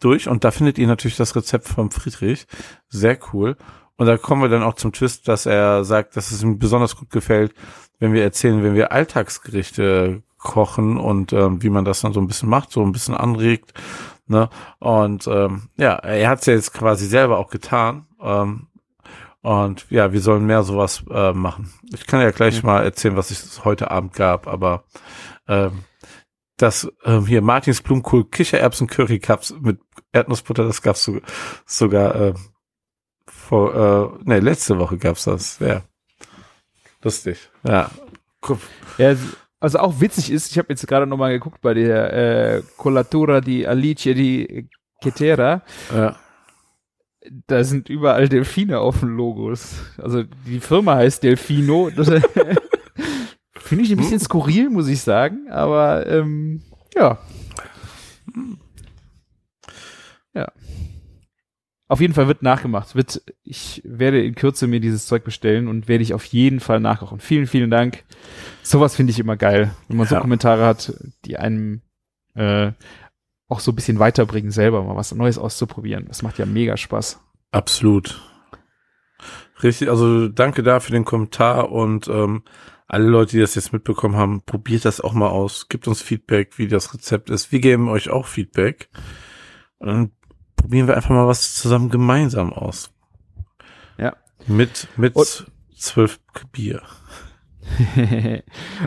[0.00, 2.46] durch und da findet ihr natürlich das Rezept vom Friedrich.
[2.88, 3.56] Sehr cool.
[3.96, 6.96] Und da kommen wir dann auch zum Twist, dass er sagt, dass es ihm besonders
[6.96, 7.54] gut gefällt,
[7.98, 12.26] wenn wir erzählen, wenn wir Alltagsgerichte kochen und ähm, wie man das dann so ein
[12.26, 13.74] bisschen macht, so ein bisschen anregt.
[14.26, 14.48] Ne?
[14.78, 18.06] Und ähm, ja, er hat es ja jetzt quasi selber auch getan.
[18.22, 18.68] Ähm,
[19.42, 21.72] und ja, wir sollen mehr sowas äh, machen.
[21.92, 24.84] Ich kann ja gleich mal erzählen, was es heute Abend gab, aber
[25.48, 25.84] ähm,
[26.62, 29.78] das ähm, hier Martins Blumenkohl Kichererbsen Curry Cups mit
[30.12, 31.20] Erdnussbutter, das gab's so,
[31.66, 32.34] sogar äh,
[33.26, 35.58] vor äh, ne, letzte Woche gab's das.
[35.60, 35.82] Ja.
[37.02, 37.50] Lustig.
[37.66, 37.90] Ja.
[38.98, 39.14] Ja,
[39.60, 43.40] also auch witzig ist, ich habe jetzt gerade noch mal geguckt bei der äh, Colatura
[43.40, 44.68] di Alice di
[45.02, 45.62] Cetera,
[45.94, 46.16] Ja.
[47.46, 49.76] da sind überall Delfine auf den Logos.
[49.98, 51.90] Also die Firma heißt Delfino.
[53.70, 56.60] Finde ich ein bisschen skurril, muss ich sagen, aber ähm,
[56.92, 57.18] ja.
[60.34, 60.50] Ja.
[61.86, 62.96] Auf jeden Fall wird nachgemacht.
[62.96, 66.80] Wird, ich werde in Kürze mir dieses Zeug bestellen und werde ich auf jeden Fall
[66.80, 67.20] nachkochen.
[67.20, 68.02] Vielen, vielen Dank.
[68.64, 70.20] Sowas finde ich immer geil, wenn man so Ja.
[70.20, 70.92] Kommentare hat,
[71.24, 71.82] die einem
[72.34, 72.72] äh,
[73.46, 76.06] auch so ein bisschen weiterbringen, selber mal was Neues auszuprobieren.
[76.08, 77.20] Das macht ja mega Spaß.
[77.52, 78.20] Absolut.
[79.62, 82.42] Richtig, also danke da für den Kommentar und ähm,
[82.90, 86.58] alle Leute, die das jetzt mitbekommen haben, probiert das auch mal aus, gebt uns Feedback,
[86.58, 87.52] wie das Rezept ist.
[87.52, 88.88] Wir geben euch auch Feedback.
[89.78, 90.10] Und dann
[90.56, 92.90] probieren wir einfach mal was zusammen gemeinsam aus.
[93.96, 94.16] Ja.
[94.46, 96.18] Mit, mit Und- zwölf
[96.50, 96.82] Bier.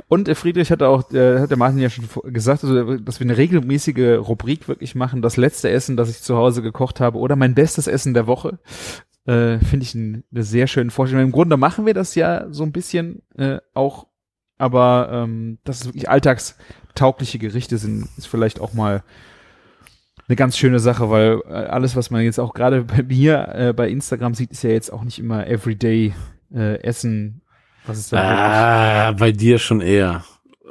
[0.10, 3.38] und Friedrich hat auch, äh, hat der Martin ja schon gesagt, also, dass wir eine
[3.38, 5.22] regelmäßige Rubrik wirklich machen.
[5.22, 8.60] Das letzte Essen, das ich zu Hause gekocht habe oder mein bestes Essen der Woche.
[9.26, 11.26] Äh, Finde ich ein, eine sehr schöne Vorstellung.
[11.26, 14.08] Im Grunde machen wir das ja so ein bisschen äh, auch,
[14.58, 19.04] aber ähm, dass es wirklich alltagstaugliche Gerichte sind, ist vielleicht auch mal
[20.28, 23.74] eine ganz schöne Sache, weil äh, alles, was man jetzt auch gerade bei mir äh,
[23.74, 26.14] bei Instagram sieht, ist ja jetzt auch nicht immer Everyday
[26.54, 27.42] äh, Essen,
[27.86, 30.24] was es da wirklich Ah, bei dir schon eher.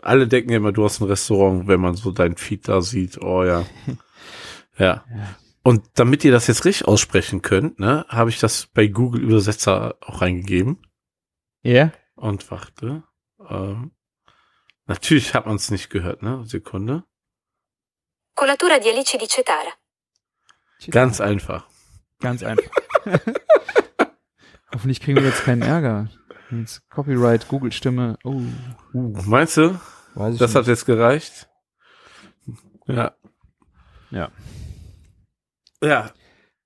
[0.03, 3.21] Alle denken ja immer, du hast ein Restaurant, wenn man so dein Feed da sieht.
[3.23, 3.65] Oh ja.
[4.79, 5.05] Ja.
[5.64, 9.96] Und damit ihr das jetzt richtig aussprechen könnt, ne, habe ich das bei Google Übersetzer
[10.01, 10.85] auch reingegeben.
[11.62, 11.72] Ja?
[11.72, 11.92] Yeah.
[12.16, 13.05] Und warte.
[13.48, 13.92] Ähm,
[14.87, 16.44] natürlich hat man es nicht gehört, ne?
[16.44, 17.05] Sekunde.
[18.35, 19.72] Colatura di alici di cetara.
[20.90, 21.68] Ganz einfach.
[22.18, 22.70] Ganz einfach.
[24.75, 26.09] Hoffentlich kriegen wir jetzt keinen Ärger.
[26.51, 28.18] Jetzt Copyright, Google-Stimme.
[28.25, 28.42] Oh.
[28.92, 29.79] Uh, meinst du?
[30.14, 30.57] Weiß ich Das nicht.
[30.57, 31.48] hat jetzt gereicht?
[32.87, 33.14] Ja.
[34.11, 34.31] Ja.
[35.83, 36.11] Ja.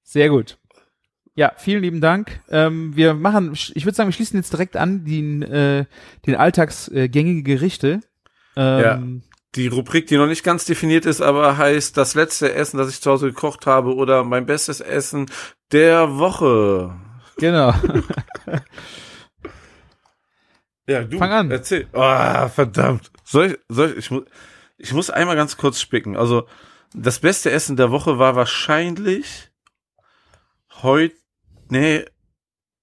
[0.02, 0.59] Sehr gut.
[1.35, 2.40] Ja, vielen lieben Dank.
[2.48, 5.85] Ähm, wir machen, ich würde sagen, wir schließen jetzt direkt an den, äh,
[6.26, 8.00] den alltagsgängige Gerichte.
[8.57, 9.22] Ähm,
[9.55, 13.00] Die Rubrik, die noch nicht ganz definiert ist, aber heißt das letzte Essen, das ich
[13.02, 15.26] zu Hause gekocht habe oder mein bestes Essen
[15.72, 16.94] der Woche.
[17.38, 17.74] Genau.
[20.88, 21.18] Ja, du.
[21.18, 21.50] Fang an.
[21.50, 21.88] Erzähl.
[21.92, 23.11] Ah, verdammt.
[23.24, 24.22] Soll ich, soll ich, ich muss,
[24.79, 26.16] ich muss einmal ganz kurz spicken.
[26.16, 26.46] Also,
[26.94, 29.51] das beste Essen der Woche war wahrscheinlich
[30.83, 31.14] heute,
[31.68, 32.05] nee,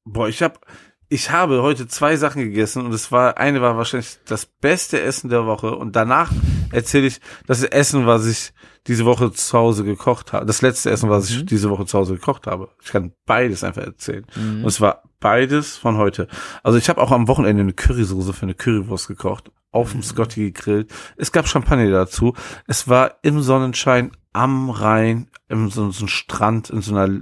[0.03, 0.65] boah, ich hab,
[1.09, 5.29] ich habe heute zwei Sachen gegessen und es war, eine war wahrscheinlich das beste Essen
[5.29, 6.31] der Woche und danach
[6.73, 8.53] erzähle ich das Essen, was ich
[8.87, 10.45] diese Woche zu Hause gekocht habe.
[10.45, 11.45] Das letzte Essen, was ich Mhm.
[11.45, 12.69] diese Woche zu Hause gekocht habe.
[12.83, 14.25] Ich kann beides einfach erzählen.
[14.35, 14.61] Mhm.
[14.63, 16.27] Und es war beides von heute.
[16.63, 20.51] Also ich habe auch am Wochenende eine Currysoße für eine Currywurst gekocht, auf dem Scotty
[20.51, 20.91] gegrillt.
[21.15, 22.33] Es gab Champagner dazu.
[22.67, 27.21] Es war im Sonnenschein am Rhein, im so, so einem Strand, in so einer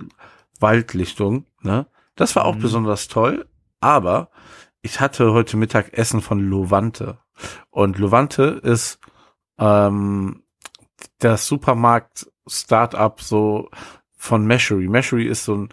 [0.60, 1.46] Waldlichtung.
[1.62, 1.88] Ne?
[2.16, 2.62] Das war auch Mhm.
[2.62, 3.48] besonders toll.
[3.80, 4.30] Aber
[4.82, 7.20] ich hatte heute Mittag Essen von Lovante.
[7.70, 9.00] Und Lovante ist
[9.62, 10.44] ähm,
[11.20, 13.70] das Supermarkt-Startup so
[14.18, 14.90] von Meshery.
[14.90, 15.70] Meshery ist so ein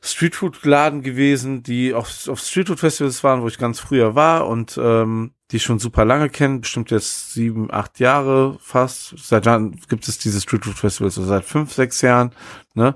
[0.00, 5.60] Streetfood-Laden gewesen, die auf, auf Streetfood-Festivals waren, wo ich ganz früher war und ähm, die
[5.60, 9.14] schon super lange kennen, bestimmt jetzt sieben, acht Jahre fast.
[9.18, 12.32] Seit dann gibt es diese Streetfood-Festivals, also seit fünf, sechs Jahren.
[12.74, 12.94] Ne?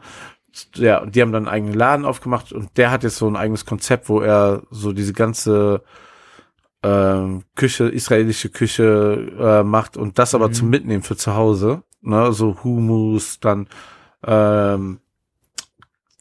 [0.74, 3.36] Ja, und die haben dann einen eigenen Laden aufgemacht und der hat jetzt so ein
[3.36, 5.82] eigenes Konzept, wo er so diese ganze
[6.82, 10.52] ähm, Küche, israelische Küche äh, macht und das aber Mhm.
[10.52, 11.82] zum Mitnehmen für zu Hause.
[12.00, 12.32] Ne?
[12.32, 13.68] So Hummus, dann
[14.24, 15.00] ähm,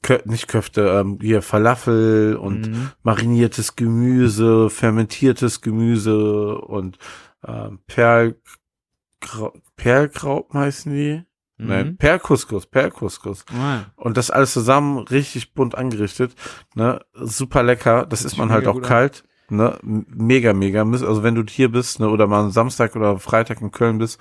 [0.04, 2.90] Kö nicht Köfte, ähm, hier Falafel und Mhm.
[3.04, 6.98] mariniertes Gemüse, fermentiertes Gemüse und
[7.46, 11.24] ähm, Perlgrau Perlkraut heißen die?
[11.58, 11.98] Nein, Mhm.
[11.98, 13.46] Perlkuskus, Perlkuskus.
[13.54, 16.34] Ah, Und das alles zusammen richtig bunt angerichtet,
[16.74, 18.08] ne, super lecker.
[18.08, 18.90] Das isst sich man halt auch gut an.
[19.52, 20.82] Ne, mega, mega.
[20.82, 24.20] Also wenn du hier bist, ne, oder mal am Samstag oder Freitag in Köln bist,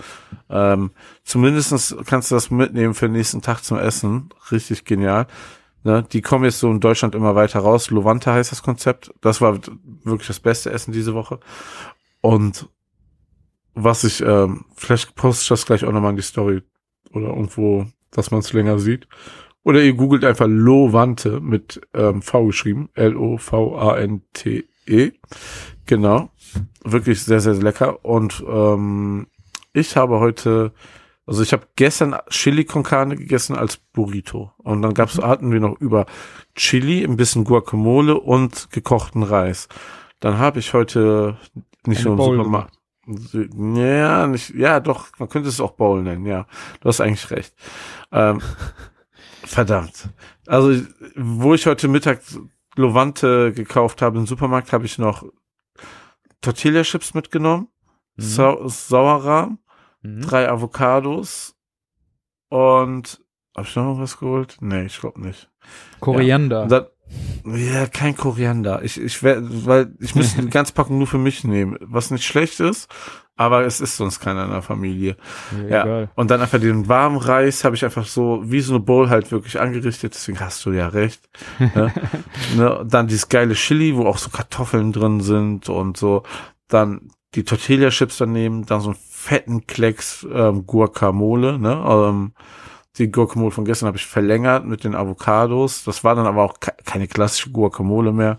[0.49, 0.91] ähm,
[1.25, 4.31] zumindestens kannst du das mitnehmen für den nächsten Tag zum Essen.
[4.51, 5.27] Richtig genial.
[5.83, 7.91] Ne, die kommen jetzt so in Deutschland immer weiter raus.
[7.91, 9.15] Lovante heißt das Konzept.
[9.21, 9.59] Das war
[10.05, 11.41] wirklich das beste Essen diese Woche.
[12.21, 12.69] Und
[13.75, 16.63] was ich, ähm, vielleicht poste ich das gleich auch nochmal in die Story
[17.13, 19.09] oder irgendwo, dass man es länger sieht.
[19.63, 22.89] Oder ihr googelt einfach Lovante mit ähm, V geschrieben.
[24.87, 25.13] L-O-V-A-N-T-E.
[25.87, 26.31] Genau.
[26.85, 28.05] Wirklich sehr, sehr lecker.
[28.05, 29.27] Und ähm,
[29.73, 30.73] ich habe heute,
[31.27, 34.53] also ich habe gestern Chili con Carne gegessen als Burrito.
[34.59, 36.07] Und dann gab's, hatten wir noch über
[36.55, 39.69] Chili, ein bisschen Guacamole und gekochten Reis.
[40.21, 41.39] Dann habe ich heute
[41.87, 42.75] nicht Eine nur im Supermarkt.
[43.33, 46.47] Ja, nicht, ja, doch, man könnte es auch Bowl nennen, ja.
[46.81, 47.55] Du hast eigentlich recht.
[48.13, 48.41] Ähm,
[49.45, 50.11] verdammt.
[50.47, 50.81] Also,
[51.17, 52.21] wo ich heute Mittag
[52.77, 55.25] Lovante gekauft habe im Supermarkt, habe ich noch
[56.41, 57.69] Tortilla-Chips mitgenommen,
[58.17, 58.23] Mhm.
[58.23, 59.59] Sau Sauerrahm,
[60.03, 60.23] Mhm.
[60.23, 61.55] drei Avocados
[62.49, 63.21] und
[63.57, 64.57] habe ich noch irgendwas geholt?
[64.61, 65.51] Nee, ich glaube nicht.
[66.01, 66.63] Koriander.
[66.63, 66.87] Und dann,
[67.45, 68.83] ja, kein Koriander.
[68.83, 72.25] Ich, ich wär, weil ich müsste die ganze Packung nur für mich nehmen, was nicht
[72.25, 72.89] schlecht ist,
[73.41, 75.17] aber es ist sonst keiner in der Familie.
[75.67, 75.85] Ja.
[75.85, 76.11] egal.
[76.15, 79.33] Und dann einfach den warmen Reis habe ich einfach so wie so eine Bowl halt
[79.33, 81.27] wirklich angerichtet, deswegen hast du ja recht.
[81.59, 81.91] ne?
[82.57, 82.87] ne?
[82.87, 86.23] Dann dieses geile Chili, wo auch so Kartoffeln drin sind und so.
[86.69, 91.83] Dann die Tortilla-Chips daneben, dann so einen fetten Klecks ähm, Guacamole, ne?
[91.89, 92.33] Ähm,
[92.99, 95.85] die Guacamole von gestern habe ich verlängert mit den Avocados.
[95.85, 98.39] Das war dann aber auch ke keine klassische Guacamole mehr.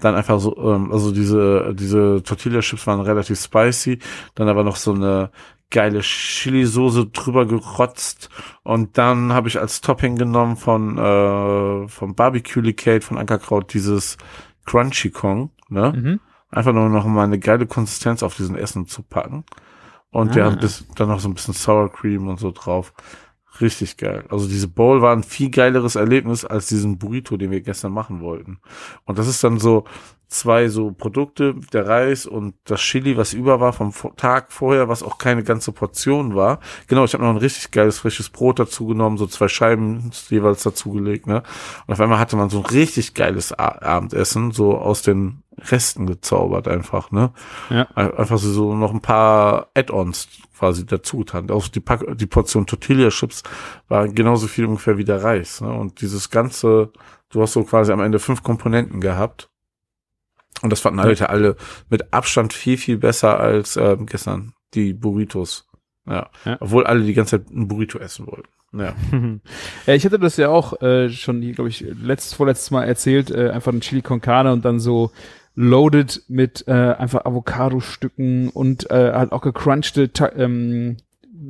[0.00, 3.98] Dann einfach so, ähm, also diese, diese Tortilla-Chips waren relativ spicy.
[4.34, 5.30] Dann aber noch so eine
[5.70, 8.30] geile Chili-Soße drüber gerotzt.
[8.62, 14.16] Und dann habe ich als Topping genommen von, äh, vom Barbecue Licate von Ankerkraut dieses
[14.64, 15.92] Crunchy Kong, ne?
[15.94, 16.20] Mhm.
[16.50, 19.44] Einfach nur noch mal eine geile Konsistenz auf diesen Essen zu packen.
[20.10, 20.48] Und Ah.
[20.48, 22.94] ein bisschen- dann noch so ein bisschen Sour Cream und so drauf.
[23.60, 24.24] Richtig geil.
[24.28, 28.20] Also diese Bowl war ein viel geileres Erlebnis als diesen Burrito, den wir gestern machen
[28.20, 28.60] wollten.
[29.04, 29.84] Und das ist dann so,
[30.28, 34.88] zwei so Produkte, der Reis und das Chili, was über war vom Vo- Tag vorher,
[34.88, 36.60] was auch keine ganze Portion war.
[36.86, 40.62] Genau, ich habe noch ein richtig geiles frisches Brot dazu genommen, so zwei Scheiben jeweils
[40.62, 41.42] dazugelegt, ne?
[41.86, 46.68] Und auf einmal hatte man so ein richtig geiles Abendessen, so aus den Resten gezaubert
[46.68, 47.32] einfach, ne?
[47.70, 47.88] Ja.
[47.94, 51.50] Ein- Einfach so, so noch ein paar Add-ons quasi dazu getan.
[51.50, 53.44] Auch die, Pack die Portion Tortilla-Chips
[53.88, 55.72] war genauso viel ungefähr wie der Reis, ne?
[55.72, 56.92] Und dieses ganze,
[57.30, 59.48] du hast so quasi am Ende fünf Komponenten gehabt.
[60.62, 61.56] Und das fanden Leute alle
[61.88, 65.66] mit Abstand viel, viel besser als ähm, gestern die Burritos.
[66.06, 66.30] Ja.
[66.44, 66.56] Ja.
[66.60, 68.48] Obwohl alle die ganze Zeit ein Burrito essen wollten.
[68.72, 68.94] Ja.
[69.86, 73.50] ja, ich hatte das ja auch äh, schon, glaube ich, letztes, vorletztes Mal erzählt, äh,
[73.50, 75.10] einfach ein Chili con Carne und dann so
[75.54, 80.30] loaded mit äh, einfach Avocado-Stücken und äh, halt auch gecrunchte Ta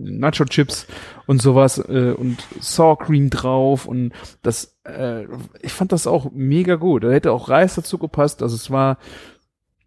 [0.06, 0.86] ähm, Nacho-Chips
[1.26, 5.24] und sowas äh, und Sour Cream drauf und das, äh,
[5.60, 7.04] ich fand das auch mega gut.
[7.04, 8.42] Da hätte auch Reis dazu gepasst.
[8.42, 8.98] Also es war,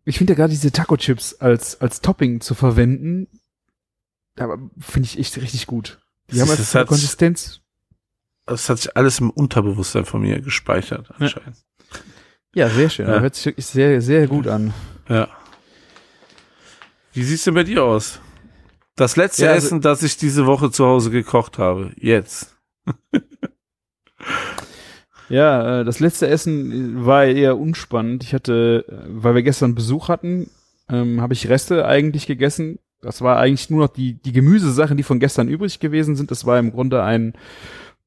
[0.06, 3.28] ich finde ja gerade diese Taco-Chips als, als Topping zu verwenden,
[4.80, 6.00] finde ich echt richtig gut.
[6.32, 7.60] Die Das haben der hat- Konsistenz.
[8.48, 11.58] Das hat sich alles im Unterbewusstsein von mir gespeichert, anscheinend.
[12.56, 13.08] Ja, sehr schön.
[13.08, 13.20] Ja.
[13.20, 14.74] Hört sich wirklich sehr, sehr gut an.
[15.08, 15.30] Ja.
[17.14, 18.20] Wie sieht's denn bei dir aus?
[19.02, 21.92] Das letzte Ja, also- Essen, das ich diese Woche zu Hause gekocht habe.
[21.98, 22.56] Jetzt.
[25.30, 28.22] Ja, äh, das letzte Essen war eher unspannend.
[28.24, 30.50] Ich hatte, äh, weil wir gestern Besuch hatten,
[30.90, 32.80] ähm, habe ich Reste eigentlich gegessen.
[33.02, 36.32] Das war eigentlich nur noch die, die Gemüsesachen, die von gestern übrig gewesen sind.
[36.32, 37.34] Das war im Grunde ein,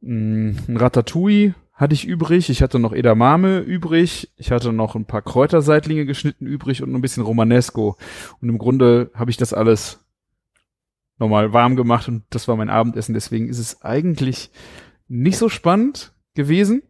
[0.02, 2.50] mh, ein Ratatouille hatte ich übrig.
[2.50, 4.30] Ich hatte noch Edamame übrig.
[4.36, 7.96] Ich hatte noch ein paar Kräuterseitlinge geschnitten übrig und ein bisschen Romanesco.
[8.42, 10.03] Und im Grunde habe ich das alles
[11.18, 13.14] nochmal warm gemacht und das war mein Abendessen.
[13.14, 14.50] Deswegen ist es eigentlich
[15.08, 16.82] nicht so spannend gewesen.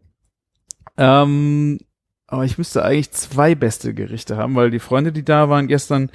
[0.96, 1.78] Ähm,
[2.26, 6.10] aber ich müsste eigentlich zwei beste Gerichte haben, weil die Freunde, die da waren gestern,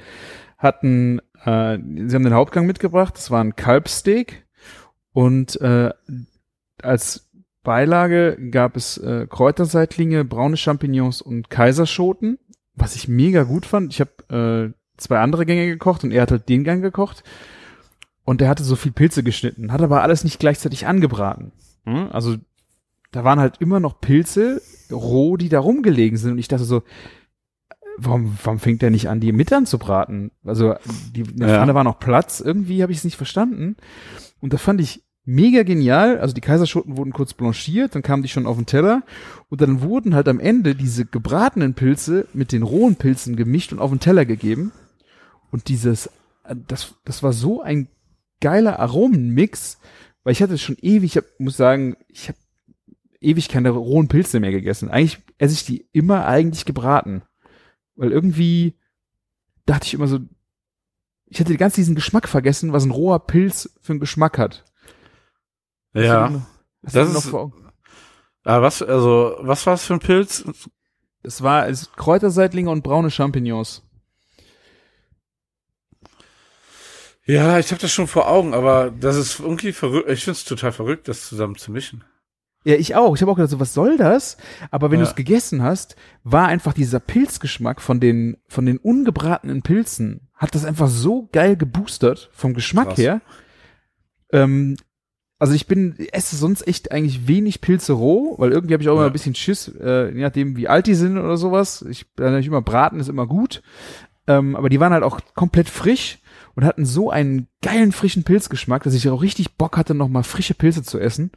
[0.58, 3.14] hatten, äh, sie haben den Hauptgang mitgebracht.
[3.16, 4.46] Das war ein Kalbsteak
[5.12, 5.90] und äh,
[6.82, 7.30] als
[7.62, 12.38] Beilage gab es äh, Kräuterseitlinge, braune Champignons und Kaiserschoten,
[12.74, 13.92] was ich mega gut fand.
[13.92, 17.22] Ich habe äh, zwei andere Gänge gekocht und er hat halt den Gang gekocht.
[18.24, 21.52] Und er hatte so viel Pilze geschnitten, hat aber alles nicht gleichzeitig angebraten.
[21.84, 22.08] Hm?
[22.12, 22.36] Also
[23.12, 26.32] da waren halt immer noch Pilze roh, die da rumgelegen sind.
[26.32, 26.82] Und ich dachte so,
[27.96, 30.30] warum, warum fängt der nicht an, die mit anzubraten?
[30.44, 30.74] Also
[31.14, 31.56] die in der Ja.
[31.56, 32.40] Pfanne war noch Platz.
[32.40, 33.76] Irgendwie habe ich es nicht verstanden.
[34.40, 36.18] Und das fand ich mega genial.
[36.18, 39.02] Also die Kaiserschoten wurden kurz blanchiert, dann kamen die schon auf den Teller.
[39.48, 43.80] Und dann wurden halt am Ende diese gebratenen Pilze mit den rohen Pilzen gemischt und
[43.80, 44.72] auf den Teller gegeben.
[45.50, 46.10] Und dieses,
[46.68, 47.88] das, das war so ein
[48.40, 49.78] geiler Aromenmix,
[50.22, 52.38] weil ich hatte schon ewig, ich hab, muss sagen, ich habe
[53.20, 54.90] ewig keine rohen Pilze mehr gegessen.
[54.90, 57.22] Eigentlich esse ich die immer eigentlich gebraten.
[57.96, 58.78] Weil irgendwie
[59.66, 60.20] dachte ich immer so,
[61.26, 64.64] ich hatte ganz diesen Geschmack vergessen, was ein roher Pilz für einen Geschmack hat.
[65.94, 66.42] Ja.
[66.82, 67.34] Das, Das ist.
[68.42, 70.44] Aber was, also, was war es für ein Pilz?
[71.22, 73.86] Es war es Kräuterseitlinge und braune Champignons.
[77.30, 80.10] Ja, ich habe das schon vor Augen, aber das ist irgendwie verrückt.
[80.10, 82.02] Ich finde es total verrückt, das zusammen zu mischen.
[82.64, 83.14] Ja, ich auch.
[83.14, 84.36] Ich habe auch gedacht, so, was soll das?
[84.70, 85.04] Aber wenn Ja.
[85.04, 90.54] du es gegessen hast, war einfach dieser Pilzgeschmack von den, von den ungebratenen Pilzen, hat
[90.54, 92.98] das einfach so geil geboostert vom Geschmack Krass.
[92.98, 93.20] her.
[94.32, 94.76] Ähm,
[95.38, 98.94] also ich bin, esse sonst echt eigentlich wenig Pilze roh, weil irgendwie habe ich auch
[98.94, 99.06] immer Ja.
[99.08, 101.82] ein bisschen Schiss, äh, je nachdem wie alt die sind oder sowas.
[101.88, 103.62] Ich dann ich immer braten ist immer gut.
[104.26, 106.18] Ähm, aber die waren halt auch komplett frisch
[106.54, 110.22] und hatten so einen geilen frischen Pilzgeschmack, dass ich auch richtig Bock hatte, noch mal
[110.22, 111.30] frische Pilze zu essen.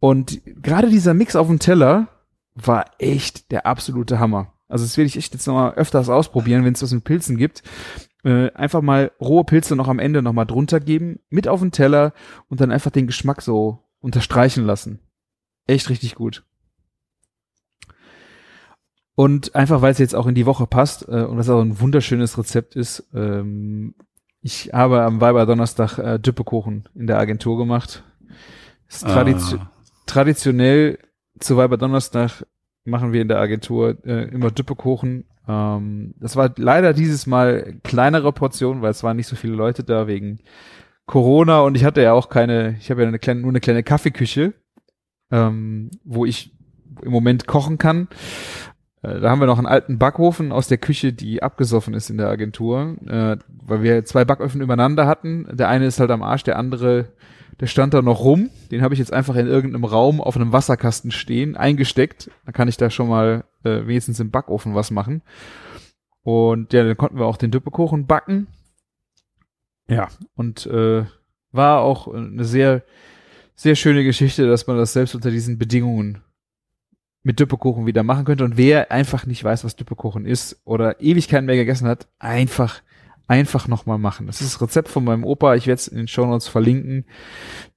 [0.00, 2.08] Und gerade dieser Mix auf dem Teller
[2.54, 4.54] war echt der absolute Hammer.
[4.68, 7.36] Also das werde ich echt jetzt noch mal öfters ausprobieren, wenn es was mit Pilzen
[7.36, 7.62] gibt.
[8.22, 11.72] Äh, einfach mal rohe Pilze noch am Ende noch mal drunter geben, mit auf den
[11.72, 12.12] Teller
[12.48, 15.00] und dann einfach den Geschmack so unterstreichen lassen.
[15.66, 16.44] Echt richtig gut.
[19.14, 21.80] Und einfach, weil es jetzt auch in die Woche passt äh, und das auch ein
[21.80, 23.94] wunderschönes Rezept ist, ähm,
[24.42, 28.02] ich habe am Weiber Donnerstag äh, Düppekuchen in der Agentur gemacht.
[28.88, 29.70] Ist tradition Ah.
[30.06, 30.98] traditionell
[31.38, 32.44] zu Weiber Donnerstag
[32.84, 35.24] machen wir in der Agentur äh, immer Düppekuchen.
[35.46, 39.84] Ähm, das war leider dieses Mal kleinere Portion, weil es waren nicht so viele Leute
[39.84, 40.40] da wegen
[41.06, 43.82] Corona und ich hatte ja auch keine, ich habe ja eine kleine, nur eine kleine
[43.82, 44.54] Kaffeeküche,
[45.30, 46.52] ähm, wo ich
[47.02, 48.08] im Moment kochen kann.
[49.02, 52.18] Äh, Da haben wir noch einen alten Backofen aus der Küche, die abgesoffen ist in
[52.18, 55.46] der Agentur, äh, weil wir zwei Backöfen übereinander hatten.
[55.52, 57.12] Der eine ist halt am Arsch, der andere,
[57.60, 58.48] Der stand da noch rum.
[58.70, 62.30] Den habe ich jetzt einfach in irgendeinem Raum auf einem Wasserkasten stehen, eingesteckt.
[62.46, 65.22] Dann kann ich da schon mal äh, wenigstens im Backofen was machen.
[66.22, 68.46] Und ja, dann konnten wir auch den Düppekuchen backen.
[69.88, 71.04] Ja, und äh,
[71.52, 72.82] war auch eine sehr,
[73.56, 76.22] sehr schöne Geschichte, dass man das selbst unter diesen Bedingungen
[77.22, 78.44] mit Düppekuchen wieder machen könnte.
[78.44, 82.82] Und wer einfach nicht weiß, was Düppekuchen ist oder Ewigkeiten mehr gegessen hat, einfach
[83.30, 84.26] einfach nochmal machen.
[84.26, 85.54] Das ist das Rezept von meinem Opa.
[85.54, 87.04] Ich werde es in den Show Notes verlinken.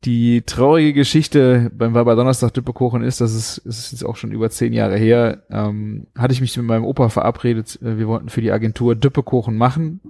[0.04, 4.32] Die traurige Geschichte beim Weiber Donnerstag Düppekuchen ist, dass es, es ist jetzt auch schon
[4.32, 7.80] über zehn Jahre her, ähm, hatte ich mich mit meinem Opa verabredet.
[7.84, 10.02] Äh, wir wollten für die Agentur Düppekuchen machen.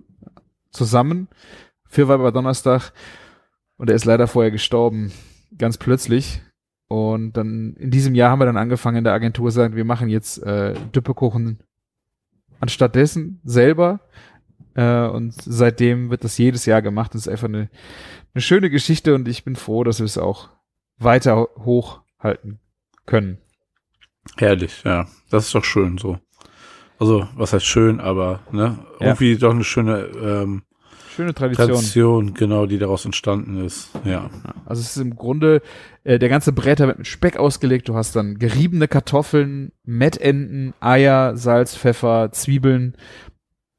[0.71, 1.27] Zusammen.
[1.89, 2.93] Für Weiber Donnerstag.
[3.75, 5.11] Und er ist leider vorher gestorben.
[5.57, 6.41] Ganz plötzlich.
[6.93, 10.09] Und dann in diesem Jahr haben wir dann angefangen in der Agentur sagen, wir machen
[10.09, 11.57] jetzt äh, Düppekuchen
[12.59, 14.01] anstattdessen selber
[14.75, 17.15] äh, und seitdem wird das jedes Jahr gemacht.
[17.15, 17.71] Das ist einfach eine,
[18.35, 20.49] eine schöne Geschichte und ich bin froh, dass wir es auch
[20.99, 22.59] weiter hochhalten
[23.07, 23.39] können.
[24.37, 25.07] Herrlich, ja.
[25.31, 26.19] Das ist doch schön so.
[26.99, 29.39] Also, was heißt schön, aber ne, irgendwie ja.
[29.39, 30.61] doch eine schöne ähm,
[31.15, 31.67] Schöne Tradition.
[31.67, 33.91] Tradition, genau, die daraus entstanden ist.
[34.03, 34.31] Ja.
[34.65, 35.61] Also es ist im Grunde,
[36.03, 37.87] äh, der ganze Bräter wird mit Speck ausgelegt.
[37.87, 42.95] Du hast dann geriebene Kartoffeln, Mettenten, Eier, Salz, Pfeffer, Zwiebeln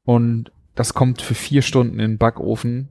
[0.03, 2.89] und das kommt für vier Stunden in den Backofen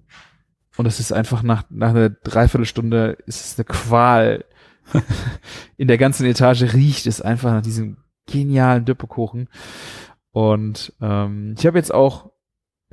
[0.76, 4.44] und es ist einfach nach, nach einer Dreiviertelstunde ist es eine Qual.
[5.78, 9.48] in der ganzen Etage riecht es einfach nach diesem genialen Düppekuchen.
[10.32, 12.33] Und ähm, ich habe jetzt auch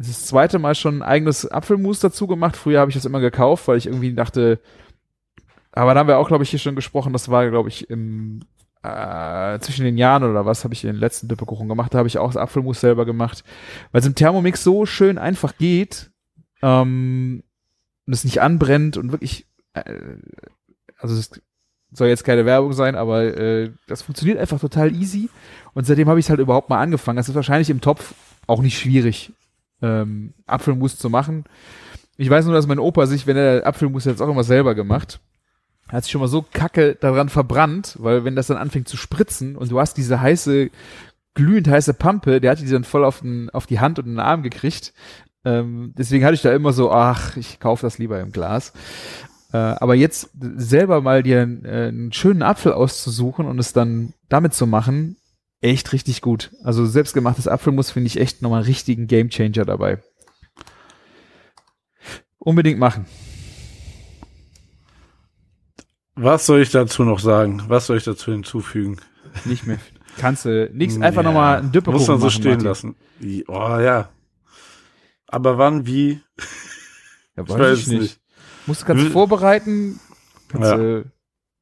[0.08, 2.56] das zweite Mal schon ein eigenes Apfelmus dazu gemacht.
[2.56, 4.60] Früher habe ich das immer gekauft, weil ich irgendwie dachte,
[5.72, 8.42] aber da haben wir auch, glaube ich, hier schon gesprochen, das war, glaube ich, im
[8.84, 11.94] äh, zwischen den Jahren oder was habe ich in den letzten Düppekuchen gemacht.
[11.94, 13.44] Da habe ich auch das Apfelmus selber gemacht,
[13.92, 16.12] weil es im Thermomix so schön einfach geht
[16.62, 17.44] ähm,
[18.08, 19.94] und es nicht anbrennt und wirklich, äh,
[20.98, 21.30] also es
[21.92, 25.30] soll jetzt keine Werbung sein, aber äh, das funktioniert einfach total easy
[25.74, 27.18] und seitdem habe ich es halt überhaupt mal angefangen.
[27.18, 28.16] Das ist wahrscheinlich im Topf
[28.48, 29.32] auch nicht schwierig,
[29.82, 31.46] ähm, Apfelmus zu machen.
[32.18, 35.20] Ich weiß nur, dass mein Opa sich, wenn er Apfelmus jetzt auch immer selber gemacht,
[35.88, 39.56] hat sich schon mal so kacke daran verbrannt, weil wenn das dann anfängt zu spritzen
[39.56, 40.70] und du hast diese heiße,
[41.34, 44.20] glühend heiße Pampe, der hat die dann voll auf, den, auf die Hand und den
[44.20, 44.94] Arm gekriegt.
[45.44, 48.74] Ähm, deswegen hatte ich da immer so, ach, ich kaufe das lieber im Glas.
[49.54, 54.14] Äh, aber jetzt selber mal dir einen, äh, einen schönen Apfel auszusuchen und es dann
[54.30, 55.18] damit zu machen,
[55.62, 56.52] echt richtig gut.
[56.64, 60.00] Also selbstgemachtes Apfelmus finde ich echt nochmal einen richtigen Gamechanger dabei.
[62.40, 63.06] Unbedingt machen.
[66.16, 67.64] Was soll ich dazu noch sagen?
[67.68, 68.98] Was soll ich dazu hinzufügen?
[69.46, 69.80] Nicht mehr.
[70.18, 72.68] Kannst du nichts, einfach ja, nochmal ein Düppekuchen Muss man so machen, stehen Martin.
[72.68, 72.96] lassen.
[73.48, 74.10] Oh ja.
[75.28, 76.22] Aber wann, wie?
[77.38, 78.02] Ja, weiß ich weiß ich nicht.
[78.02, 78.20] nicht.
[78.68, 80.00] Musst du kannst Will vorbereiten,
[80.50, 81.04] kannst, ja.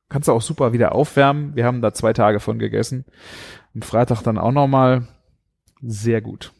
[0.09, 1.55] kannst du auch super wieder aufwärmen.
[1.55, 3.05] Wir haben da zwei Tage von gegessen.
[3.75, 5.07] Am Freitag dann auch nochmal.
[5.81, 6.53] Sehr gut.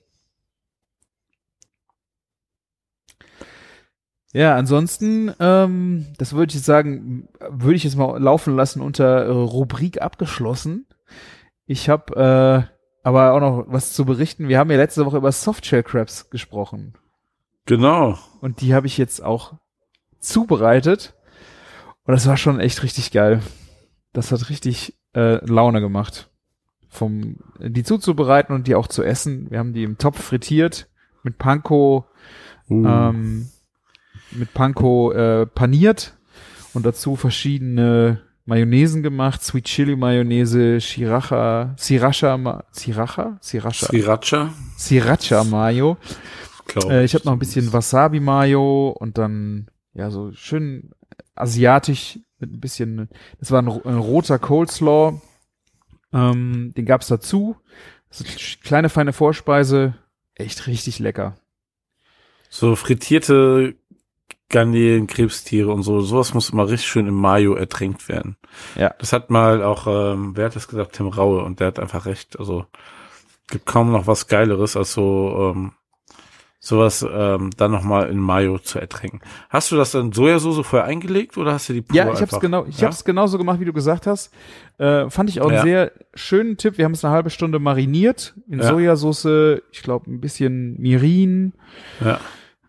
[4.32, 9.26] Ja, ansonsten, ähm, das würde ich jetzt sagen, würde ich jetzt mal laufen lassen unter
[9.26, 10.86] äh, Rubrik abgeschlossen.
[11.66, 14.48] Ich habe äh, aber auch noch was zu berichten.
[14.48, 16.94] Wir haben ja letzte Woche über Softshell Crabs gesprochen.
[17.66, 18.20] Genau.
[18.42, 19.54] Und die habe ich jetzt auch
[20.20, 21.16] zubereitet.
[22.04, 23.42] Und das war schon echt richtig geil.
[24.14, 26.29] Das hat richtig äh, Laune gemacht.
[26.90, 29.50] Vom die zuzubereiten und die auch zu essen.
[29.52, 30.88] Wir haben die im Topf frittiert
[31.24, 32.06] mit Panko.
[32.70, 32.86] Uh.
[32.86, 33.50] Ähm,
[34.32, 36.16] mit Panko äh, paniert
[36.74, 45.98] und dazu verschiedene Mayonnaisen gemacht, Sweet Chili Mayonnaise, Shiracha, Sriracha, Sriracha, Sriracha, Sriracha, Sriracha Mayo.
[46.88, 50.92] Äh, ich habe noch ein bisschen Wasabi Mayo und dann ja so schön
[51.36, 53.10] asiatisch mit ein bisschen.
[53.40, 55.22] Das war ein, ein roter Coleslaw.
[56.14, 57.56] Ähm, den gab's dazu.
[58.10, 59.96] Ist kleine feine Vorspeise,
[60.36, 61.38] echt richtig lecker.
[62.50, 63.76] So frittierte
[64.50, 66.02] Garnelen, Krebstiere und so.
[66.02, 68.36] Sowas muss immer richtig schön im Mayo ertränkt werden.
[68.76, 68.96] Ja.
[68.98, 70.94] Das hat mal auch, ähm, wer hat das gesagt?
[70.94, 72.40] Tim Raue und der hat einfach recht.
[72.40, 72.66] Also
[73.48, 75.74] gibt kaum noch was Geileres als so ähm,
[76.60, 79.22] sowas ähm, dann nochmal in Mayo zu ertränken.
[79.50, 82.32] Hast du das dann Sojasauce vorher eingelegt oder hast du die pur Ja, ich habe
[82.32, 82.90] es genau, ich ja?
[82.90, 84.34] habe genauso gemacht, wie du gesagt hast.
[84.78, 85.62] Äh, fand ich auch ja.
[85.62, 86.78] einen sehr schönen Tipp.
[86.78, 88.68] Wir haben es eine halbe Stunde mariniert in ja.
[88.68, 91.54] Sojasauce, ich glaube ein bisschen Mirin.
[92.04, 92.20] Ja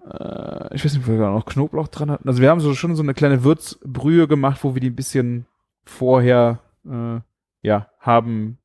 [0.08, 2.28] äh, ich weiß nicht, ob wir da noch Knoblauch dran hatten.
[2.28, 5.46] Also wir haben so schon so eine kleine Würzbrühe gemacht, wo wir die ein bisschen
[5.84, 7.20] vorher äh,
[7.62, 8.58] ja haben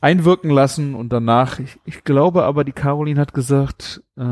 [0.00, 4.22] einwirken lassen und danach, ich, ich glaube aber, die Caroline hat gesagt, äh,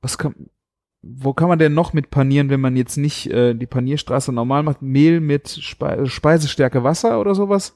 [0.00, 0.34] was kann,
[1.02, 4.62] wo kann man denn noch mit panieren, wenn man jetzt nicht äh, die Panierstraße normal
[4.62, 4.82] macht?
[4.82, 7.74] Mehl mit Spe Speisestärke Wasser oder sowas?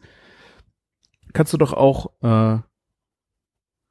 [1.32, 2.58] Kannst du doch auch äh,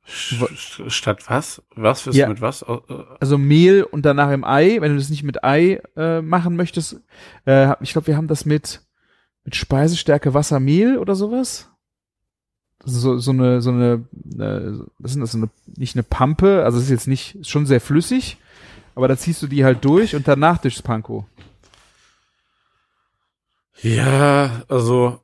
[0.05, 1.63] Statt was?
[1.75, 2.25] Was willst Ja.
[2.25, 2.61] du mit was?
[2.63, 2.77] Äh,
[3.21, 7.01] also Mehl und danach im Ei, wenn du das nicht mit Ei äh, machen möchtest.
[7.45, 8.81] Äh, ich glaube, wir haben das mit
[9.45, 11.69] mit Speisestärke Wasser Mehl oder sowas.
[12.85, 14.05] So so eine so eine
[14.37, 17.35] äh, was ist denn das so eine nicht eine Pampe, also es ist jetzt nicht
[17.35, 18.37] ist schon sehr flüssig,
[18.95, 21.25] aber da ziehst du die halt durch und danach durchs Panko.
[23.81, 25.19] Ja, also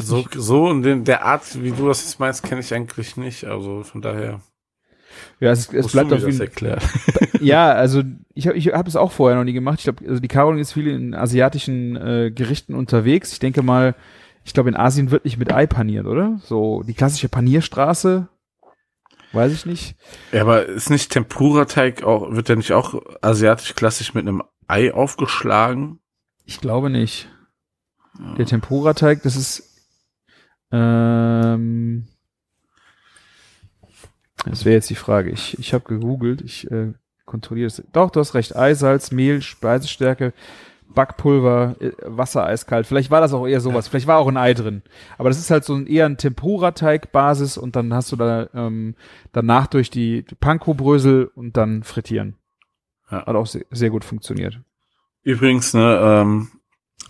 [0.00, 0.34] so, nicht.
[0.34, 3.44] so in den, der Art, wie du das jetzt meinst, kenne ich eigentlich nicht.
[3.44, 4.40] Also von daher.
[5.40, 6.80] Ja, es, es bleibt auf jeden erklären.
[7.40, 8.02] Ja, also
[8.34, 9.80] ich habe ich hab es auch vorher noch nie gemacht.
[9.80, 13.32] Ich glaube, also die Caroline ist viel in asiatischen äh, Gerichten unterwegs.
[13.32, 13.96] Ich denke mal,
[14.44, 16.40] ich glaube, in Asien wird nicht mit Ei paniert, oder?
[16.44, 18.28] So die klassische Panierstraße.
[19.32, 19.96] Weiß ich nicht.
[20.30, 24.92] Ja, aber ist nicht Tempura-Teig auch, wird der nicht auch asiatisch klassisch mit einem Ei
[24.92, 26.00] aufgeschlagen?
[26.44, 27.28] Ich glaube nicht.
[28.36, 29.72] Der Tempura-Teig, das ist
[30.70, 32.08] ähm,
[34.44, 35.30] das wäre jetzt die Frage.
[35.30, 36.92] Ich, ich habe gegoogelt, ich äh,
[37.26, 37.82] kontrolliere es.
[37.92, 38.56] Doch, du hast recht.
[38.56, 40.32] Eisalz, Mehl, Speisestärke,
[40.92, 42.86] Backpulver, äh, Wasser eiskalt.
[42.86, 43.88] Vielleicht war das auch eher sowas.
[43.88, 44.82] Vielleicht war auch ein Ei drin.
[45.18, 48.94] Aber das ist halt so ein, eher ein Tempura-Teig-Basis und dann hast du da ähm,
[49.32, 52.36] danach durch die, Panko-Brösel und dann frittieren.
[53.10, 53.26] Ja.
[53.26, 54.60] Hat auch sehr, sehr gut funktioniert.
[55.22, 56.48] Übrigens, ne, ähm,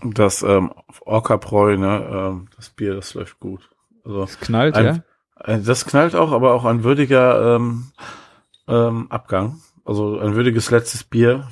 [0.05, 0.73] das ähm,
[1.05, 3.71] Orca-Bräu, ne, ähm, das Bier, das läuft gut.
[4.05, 5.03] Also Es knallt, Ein-
[5.47, 5.55] ja.
[5.55, 7.93] äh, das knallt auch, aber auch ein würdiger ähm,
[8.69, 9.61] ähm, Abgang.
[9.85, 11.49] Also ein würdiges letztes Bier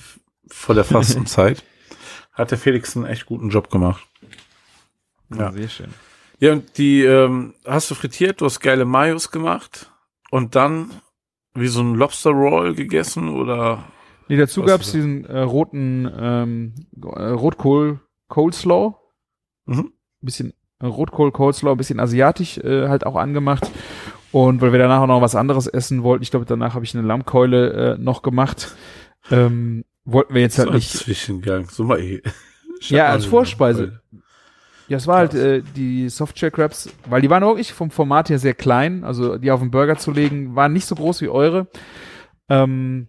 [0.48, 1.62] vor der Fastenzeit.
[2.32, 4.06] Hat der Felix einen echt guten Job gemacht.
[5.34, 5.52] Ja.
[5.52, 5.94] Sehr schön.
[6.38, 9.92] Ja, und die ähm, hast du frittiert, du hast geile Mayos gemacht
[10.30, 10.90] und dann
[11.54, 13.84] wie so ein Lobster Roll gegessen oder
[14.28, 14.92] Nee, dazu ist das?
[14.92, 18.94] diesen äh, roten ähm, äh, Rotkohl Coleslaw.
[19.66, 19.92] Mhm.
[20.20, 23.70] Bisschen äh, Rotkohl Coleslaw, ein bisschen asiatisch äh, halt auch angemacht.
[24.32, 26.96] Und weil wir danach auch noch was anderes essen wollten, ich glaube, danach habe ich
[26.96, 28.76] eine Lammkeule äh, noch gemacht.
[29.30, 30.90] Ähm, wollten wir jetzt halt nicht.
[30.90, 31.68] Zwischengang.
[31.68, 32.22] So mal eh.
[32.88, 34.00] Ja, als Vorspeise.
[34.88, 38.38] Ja, es war halt äh, die Softshell Crabs, weil die waren wirklich vom Format her
[38.38, 39.04] sehr klein.
[39.04, 41.68] Also die auf den Burger zu legen, waren nicht so groß wie eure.
[42.48, 43.08] Ähm,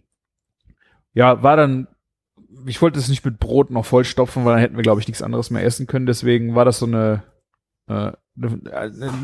[1.14, 1.88] ja, war dann,
[2.66, 5.22] ich wollte es nicht mit Brot noch vollstopfen, weil dann hätten wir, glaube ich, nichts
[5.22, 6.06] anderes mehr essen können.
[6.06, 7.22] Deswegen war das so eine,
[7.88, 8.60] äh, eine,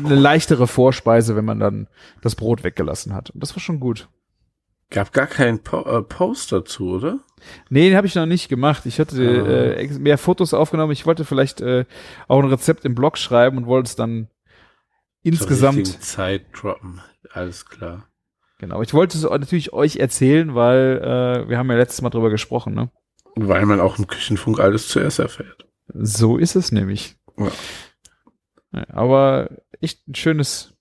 [0.05, 1.87] eine leichtere Vorspeise, wenn man dann
[2.21, 3.29] das Brot weggelassen hat.
[3.29, 4.09] Und das war schon gut.
[4.91, 7.19] Gab gar keinen po äh, Post dazu, oder?
[7.69, 8.85] Nee, den habe ich noch nicht gemacht.
[8.85, 9.79] Ich hatte Ah.
[9.79, 10.91] äh, mehr Fotos aufgenommen.
[10.91, 11.85] Ich wollte vielleicht äh,
[12.27, 14.29] auch ein Rezept im Blog schreiben und wollte es dann
[15.21, 17.01] insgesamt Zeit droppen.
[17.31, 18.07] Alles klar.
[18.57, 20.97] Genau, ich wollte es natürlich euch erzählen, weil
[21.45, 22.91] äh, wir haben ja letztes Mal drüber gesprochen, ne?
[23.35, 25.67] Weil man auch im Küchenfunk alles zuerst erfährt.
[25.93, 27.15] So ist es nämlich.
[28.73, 30.73] Ja, aber echt ein schönes,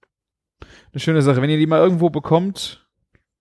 [0.93, 1.41] eine schöne Sache.
[1.41, 2.88] Wenn ihr die mal irgendwo bekommt,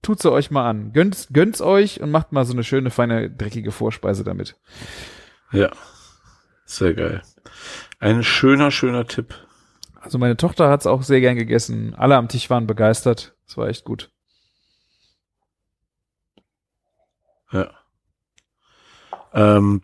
[0.02, 0.93] tut's sie euch mal an.
[0.93, 4.56] Gönnt's, gönnt's euch und macht mal so eine schöne, feine, dreckige Vorspeise damit.
[5.52, 5.72] Ja.
[6.66, 7.22] Sehr geil.
[8.00, 9.34] Ein schöner, schöner Tipp.
[10.00, 11.95] Also meine Tochter hat's auch sehr gern gegessen.
[11.95, 13.36] Alle am Tisch waren begeistert.
[13.48, 14.12] Es war echt gut.
[17.52, 17.72] Ja.
[19.34, 19.82] Ähm,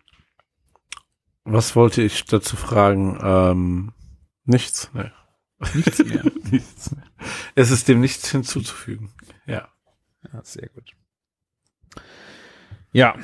[1.46, 3.20] was wollte ich dazu fragen?
[3.22, 3.94] Ähm,
[4.46, 4.90] nichts.
[4.94, 5.12] Nee.
[5.74, 6.24] Nichts mehr.
[6.52, 7.04] nichts mehr.
[7.56, 9.14] Es ist dem nichts hinzuzufügen.
[9.46, 9.70] Ja.
[10.32, 10.92] Ja, sehr gut.
[12.92, 13.16] Ja,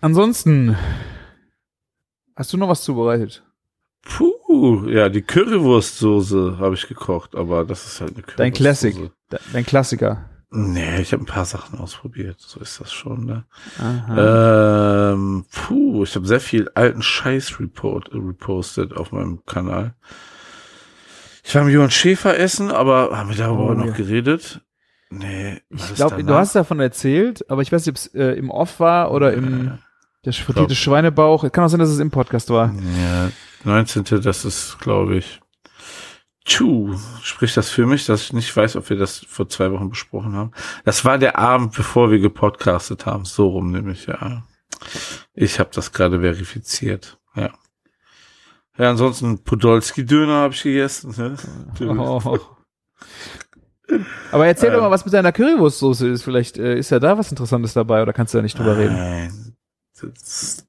[0.00, 0.76] ansonsten
[2.36, 3.42] hast du noch was zubereitet?
[4.02, 8.36] Puh, ja, die Currywurstsoße habe ich gekocht, aber das ist halt eine Currywurstsoße.
[8.36, 8.94] Dein Classic,
[9.32, 10.30] de- dein Klassiker.
[10.50, 12.40] Nee, ich habe ein paar Sachen ausprobiert.
[12.40, 13.44] So ist das schon, ne?
[13.78, 15.12] Aha.
[15.12, 19.94] Ähm, puh, ich habe sehr viel alten Scheiß report, repostet auf meinem Kanal.
[21.42, 23.92] Ich war mit Johann Schäfer essen, aber haben wir darüber Oh, noch ja.
[23.92, 24.60] geredet?
[25.18, 25.60] Nee.
[25.70, 28.80] ich glaube, du hast davon erzählt, aber ich weiß nicht, ob es äh, im Off
[28.80, 29.78] war oder im
[30.24, 31.50] der frittierte Schweinebauch.
[31.52, 32.72] Kann auch sein, dass es im Podcast war.
[32.72, 33.30] Ja,
[33.64, 34.04] 19.
[34.22, 35.40] Das ist, glaube ich.
[36.46, 39.88] Tschu, spricht das für mich, dass ich nicht weiß, ob wir das vor zwei Wochen
[39.88, 40.52] besprochen haben.
[40.84, 43.24] Das war der Abend, bevor wir gepodcastet haben.
[43.24, 44.44] So rum nämlich, ja.
[45.32, 47.18] Ich habe das gerade verifiziert.
[47.34, 47.50] Ja.
[48.76, 51.14] Ja, ansonsten Podolski-Döner habe ich gegessen.
[51.16, 51.36] Ne?
[51.98, 52.38] Oh.
[54.32, 54.84] Aber erzähl doch Ähm.
[54.84, 56.22] mal, was mit deiner Currywurstsoße ist.
[56.22, 58.96] Vielleicht äh, ist ja da was Interessantes dabei oder kannst du da nicht drüber reden?
[58.96, 59.56] Nein.
[60.00, 60.66] Das,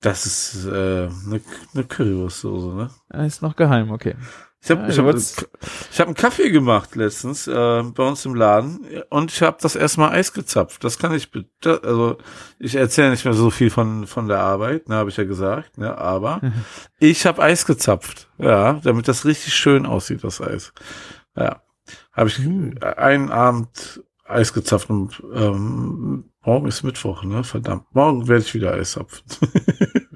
[0.00, 1.40] das ist äh, eine,
[1.74, 2.90] eine Currywurstsoße, ne?
[3.10, 4.16] Ah, ist noch geheim, okay.
[4.64, 8.86] Ich habe ich hab, ich hab einen Kaffee gemacht letztens äh, bei uns im Laden
[9.10, 10.84] und ich habe das erstmal Eis gezapft.
[10.84, 11.28] Das kann ich
[11.64, 12.16] also
[12.60, 15.78] ich erzähle nicht mehr so viel von von der Arbeit, ne, habe ich ja gesagt,
[15.78, 16.40] ne, aber
[17.00, 20.72] ich habe Eis gezapft, ja, damit das richtig schön aussieht, das Eis.
[21.36, 21.60] Ja,
[22.12, 28.44] habe ich einen Abend Eis gezapft und ähm, morgen ist Mittwoch, ne, verdammt, morgen werde
[28.44, 29.24] ich wieder Eis zapfen.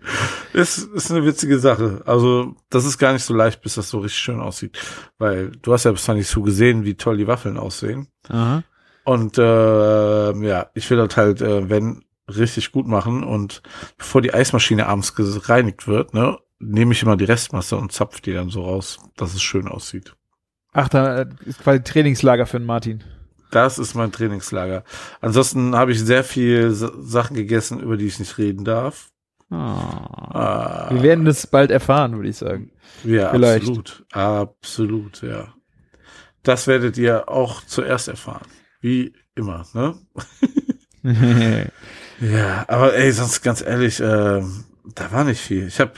[0.53, 2.03] ist, ist eine witzige Sache.
[2.07, 4.79] Also, das ist gar nicht so leicht, bis das so richtig schön aussieht.
[5.19, 8.09] Weil du hast ja bis nicht so gesehen, wie toll die Waffeln aussehen.
[8.29, 8.63] Aha.
[9.05, 13.23] Und äh, ja, ich will das halt, äh, wenn, richtig gut machen.
[13.23, 13.63] Und
[13.99, 18.33] bevor die Eismaschine abends gereinigt wird, ne, nehme ich immer die Restmasse und zapf die
[18.33, 20.16] dann so raus, dass es schön aussieht.
[20.77, 23.03] Ach, da äh, ist quasi Trainingslager für den Martin.
[23.51, 24.85] Das ist mein Trainingslager.
[25.21, 29.09] Ansonsten habe ich sehr viel Sa- Sachen gegessen, über die ich nicht reden darf.
[29.51, 30.89] Ah.
[30.89, 32.73] Ah, Wir werden das bald erfahren, würde ich sagen.
[33.05, 33.61] Ja, Vielleicht.
[33.63, 34.05] absolut.
[34.13, 35.55] Absolut, ja.
[36.43, 38.47] Das werdet ihr auch zuerst erfahren.
[38.81, 39.95] Wie immer, ne?
[42.21, 44.65] Ja, aber ey, sonst ganz ehrlich, ähm,
[44.95, 45.67] da war nicht viel.
[45.67, 45.93] Ich habe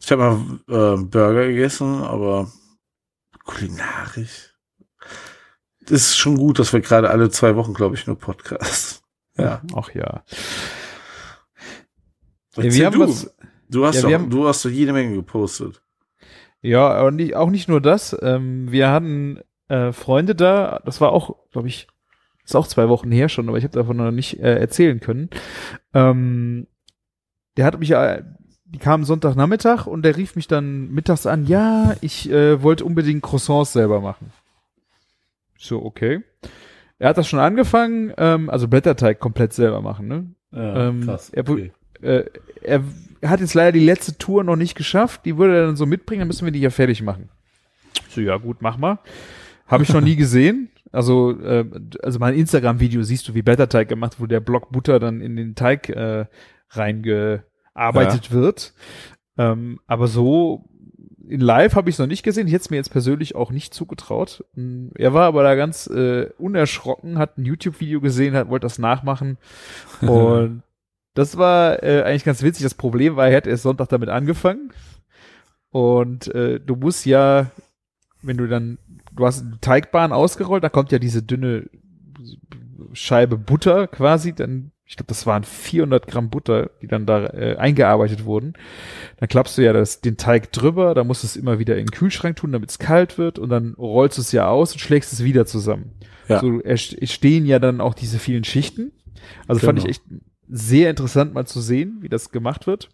[0.00, 0.36] ich hab mal
[0.68, 2.50] äh, Burger gegessen, aber
[3.46, 4.54] kulinarisch.
[5.80, 9.02] Das ist schon gut, dass wir gerade alle zwei Wochen, glaube ich, nur Podcast.
[9.38, 9.62] Ja.
[9.74, 10.24] Ach ja.
[12.56, 13.00] Ja, Erzähl wir haben du.
[13.00, 13.34] was,
[13.68, 15.82] du hast ja, doch, haben- du hast doch jede Menge gepostet.
[16.62, 18.16] ja, aber nicht, auch nicht nur das.
[18.22, 21.86] Ähm, wir hatten äh, Freunde da, das war auch, glaube ich,
[22.44, 25.28] ist auch zwei Wochen her schon, aber ich habe davon noch nicht äh, erzählen können.
[25.92, 26.66] Ähm,
[27.56, 28.22] der hat mich, äh,
[28.76, 33.22] die kamen Sonntagnachmittag und der rief mich dann mittags an, ja, ich äh, wollte unbedingt
[33.22, 34.30] Croissants selber machen.
[35.58, 36.20] So, okay.
[36.98, 40.26] Er hat das schon angefangen, ähm, also Blätterteig komplett selber machen, ne?
[40.52, 41.58] Ja, Ähm, er wu-
[42.02, 42.24] äh,
[42.60, 42.82] er
[43.24, 45.22] hat jetzt leider die letzte Tour noch nicht geschafft.
[45.24, 47.30] Die würde er dann so mitbringen, dann müssen wir die ja fertig machen.
[48.10, 48.98] So, ja, gut, mach mal.
[49.66, 50.68] Habe ich noch nie gesehen.
[50.92, 51.64] Also, äh,
[52.02, 55.54] also mein Instagram-Video siehst du, wie Blätterteig gemacht, wo der Block Butter dann in den
[55.54, 56.26] Teig äh,
[57.76, 58.74] reingearbeitet wird.
[59.38, 60.64] Ähm, aber so
[61.28, 62.46] in live habe ich es noch nicht gesehen.
[62.46, 64.44] Ich hätte es mir jetzt persönlich auch nicht zugetraut.
[64.54, 68.78] Mm, Er war aber da ganz äh, unerschrocken, hat ein YouTube-Video gesehen, hat, wollte das
[68.78, 69.38] nachmachen.
[70.02, 70.62] Und
[71.14, 72.62] das war äh, eigentlich ganz witzig.
[72.62, 74.72] Das Problem war, er hat erst Sonntag damit angefangen.
[75.70, 77.50] Und äh, du musst ja,
[78.22, 78.78] wenn du dann,
[79.12, 81.68] du hast eine Teigbahn ausgerollt, da kommt ja diese dünne
[82.92, 87.56] Scheibe Butter quasi, dann, ich glaube, das waren 400 Gramm Butter, die dann da äh,
[87.56, 88.54] eingearbeitet wurden.
[89.18, 91.86] Dann klappst du ja das, den Teig drüber, dann musst du es immer wieder in
[91.86, 94.78] den Kühlschrank tun, damit es kalt wird und dann rollst du es ja aus und
[94.78, 95.92] schlägst es wieder zusammen.
[96.28, 96.40] Ja.
[96.40, 96.60] So
[97.02, 98.92] stehen ja dann auch diese vielen Schichten.
[99.48, 99.90] Also fand ich Genau.
[99.90, 100.02] echt
[100.48, 102.88] sehr interessant mal zu sehen, wie das gemacht wird.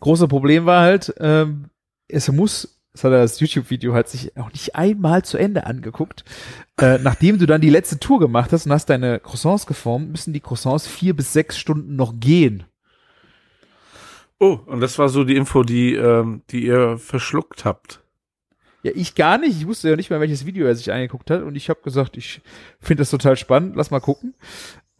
[0.00, 1.70] Große Problem war halt, ähm,
[2.08, 6.24] es muss, das hat er das YouTube-Video halt sich auch nicht einmal zu Ende angeguckt.
[6.80, 10.32] Äh, nachdem du dann die letzte Tour gemacht hast und hast deine Croissants geformt, müssen
[10.32, 12.64] die Croissants vier bis sechs Stunden noch gehen.
[14.40, 18.00] Oh, und das war so die Info, die, ähm, die ihr verschluckt habt.
[18.82, 19.58] Ja, ich gar nicht.
[19.58, 21.42] Ich wusste ja nicht mehr, welches Video er sich angeguckt hat.
[21.42, 22.40] Und ich habe gesagt, ich
[22.80, 23.76] finde das total spannend.
[23.76, 24.34] Lass mal gucken.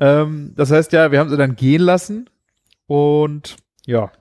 [0.01, 2.29] Ähm, das heißt ja, wir haben sie dann gehen lassen.
[2.87, 4.13] Und ja,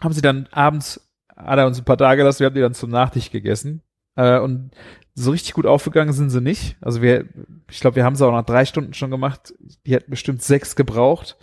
[0.00, 1.00] haben sie dann abends,
[1.44, 3.82] hat er uns ein paar Tage gelassen, wir haben die dann zum Nachtisch gegessen.
[4.16, 4.70] Äh, und
[5.14, 6.76] so richtig gut aufgegangen sind sie nicht.
[6.80, 7.26] Also wir,
[7.70, 9.54] ich glaube, wir haben sie auch nach drei Stunden schon gemacht.
[9.86, 11.36] Die hätten bestimmt sechs gebraucht.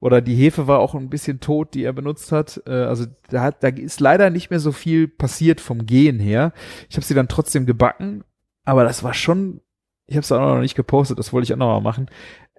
[0.00, 2.60] Oder die Hefe war auch ein bisschen tot, die er benutzt hat.
[2.66, 6.52] Äh, also da, hat, da ist leider nicht mehr so viel passiert vom Gehen her.
[6.88, 8.24] Ich habe sie dann trotzdem gebacken,
[8.64, 9.60] aber das war schon,
[10.06, 12.10] ich habe es auch noch nicht gepostet, das wollte ich auch noch mal machen.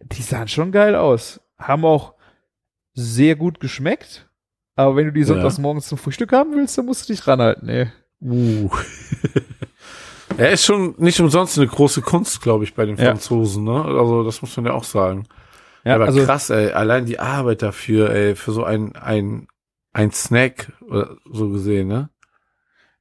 [0.01, 1.41] Die sahen schon geil aus.
[1.57, 2.13] Haben auch
[2.93, 4.29] sehr gut geschmeckt.
[4.75, 5.27] Aber wenn du die Ja.
[5.27, 7.87] sonntags morgens zum Frühstück haben willst, dann musst du dich ranhalten, ey.
[8.21, 8.69] Uh.
[10.37, 13.05] er ist schon nicht umsonst eine große Kunst, glaube ich, bei den Ja.
[13.05, 13.83] Franzosen, ne?
[13.85, 15.27] Also, das muss man ja auch sagen.
[15.83, 19.47] Ja, aber also krass, ey, allein die Arbeit dafür, ey, für so ein, ein,
[19.91, 22.09] ein Snack, oder so gesehen, ne?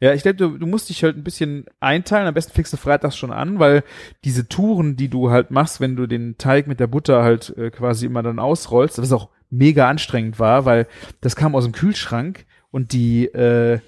[0.01, 2.27] Ja, ich glaube, du, du musst dich halt ein bisschen einteilen.
[2.27, 3.85] Am besten fängst du freitags schon an, weil
[4.25, 7.71] diese Touren, die du halt machst, wenn du den Teig mit der Butter halt äh,
[7.71, 10.87] quasi immer dann ausrollst, was auch mega anstrengend war, weil
[11.21, 13.79] das kam aus dem Kühlschrank und die, äh,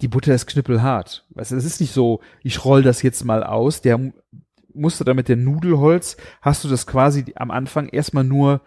[0.00, 1.26] die Butter ist knüppelhart.
[1.30, 3.82] Weißt du, das ist nicht so, ich roll das jetzt mal aus.
[3.82, 4.12] Der mu-
[4.74, 8.62] musste da mit der Nudelholz, hast du das quasi am Anfang erstmal nur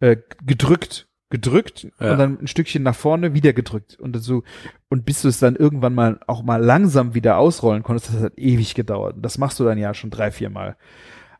[0.00, 2.12] äh, gedrückt, gedrückt Ja.
[2.12, 4.42] und dann ein Stückchen nach vorne wieder gedrückt und so
[4.88, 8.32] und bis du es dann irgendwann mal auch mal langsam wieder ausrollen konntest, das hat
[8.38, 9.14] ewig gedauert.
[9.20, 10.76] Das machst du dann ja schon drei, vier Mal.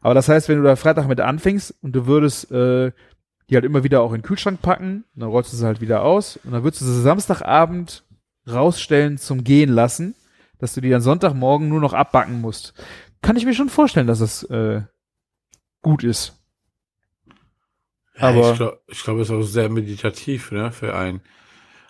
[0.01, 2.93] Aber das heißt, wenn du da Freitag mit anfängst und du würdest äh,
[3.51, 6.03] die halt immer wieder auch in den Kühlschrank packen, dann rollst du sie halt wieder
[6.03, 8.05] aus und dann würdest du sie Samstagabend
[8.49, 10.15] rausstellen zum Gehen lassen,
[10.59, 12.75] dass du die dann Sonntagmorgen nur noch abbacken musst.
[13.23, 14.83] Kann ich mir schon vorstellen, dass das äh,
[15.83, 16.37] gut ist.
[18.17, 21.21] Ja, Aber- ich glaube, glaub, es ist auch sehr meditativ, ne, für einen.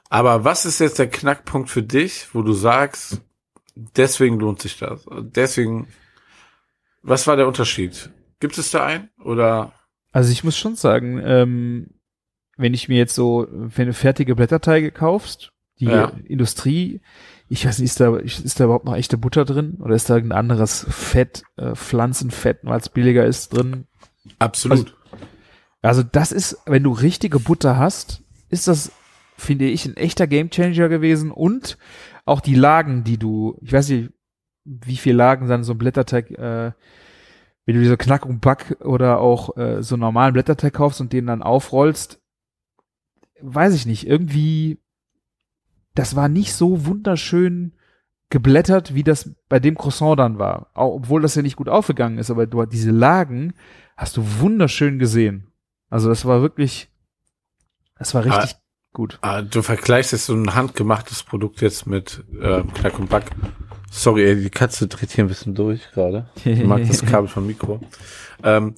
[0.08, 3.20] Aber was ist jetzt der Knackpunkt für dich, wo du sagst,
[3.74, 5.06] deswegen lohnt sich das?
[5.20, 5.88] Deswegen,
[7.02, 8.10] was war der Unterschied?
[8.40, 9.10] Gibt es da einen?
[9.22, 9.72] Oder,
[10.12, 11.90] Also ich muss schon sagen, ähm,
[12.56, 16.12] wenn ich mir jetzt so, wenn du fertige Blätterteige kaufst, die Ja.
[16.24, 17.00] Industrie,
[17.48, 19.78] ich weiß nicht, ist da, ist da überhaupt noch echte Butter drin?
[19.80, 23.86] Oder ist da irgendein anderes Fett, äh, Pflanzenfett, weil es billiger ist, drin?
[24.38, 24.94] absolut.
[25.82, 28.92] Also das ist, wenn du richtige Butter hast, ist das,
[29.38, 31.78] finde ich, ein echter Gamechanger gewesen und
[32.26, 34.10] auch die Lagen, die du, ich weiß nicht,
[34.64, 36.72] wie viele Lagen dann so ein Blätterteig, äh,
[37.70, 41.26] wenn du diese Knack und Back oder auch äh, so normalen Blätterteig kaufst und den
[41.26, 42.20] dann aufrollst,
[43.40, 44.80] weiß ich nicht, irgendwie,
[45.94, 47.72] das war nicht so wunderschön
[48.28, 50.70] geblättert, wie das bei dem Croissant dann war.
[50.74, 53.54] Auch, obwohl das ja nicht gut aufgegangen ist, aber du diese Lagen
[53.96, 55.52] hast du wunderschön gesehen.
[55.90, 56.90] Also das war wirklich,
[58.00, 58.56] das war richtig
[58.92, 59.20] gut.
[59.22, 63.30] Ah, du vergleichst jetzt so ein handgemachtes Produkt jetzt mit ähm, Knack und Back.
[63.92, 66.26] Sorry, ey, die Katze dreht hier ein bisschen durch gerade.
[66.44, 67.80] Ich mag das Kabel vom Mikro.
[68.42, 68.74] Ähm,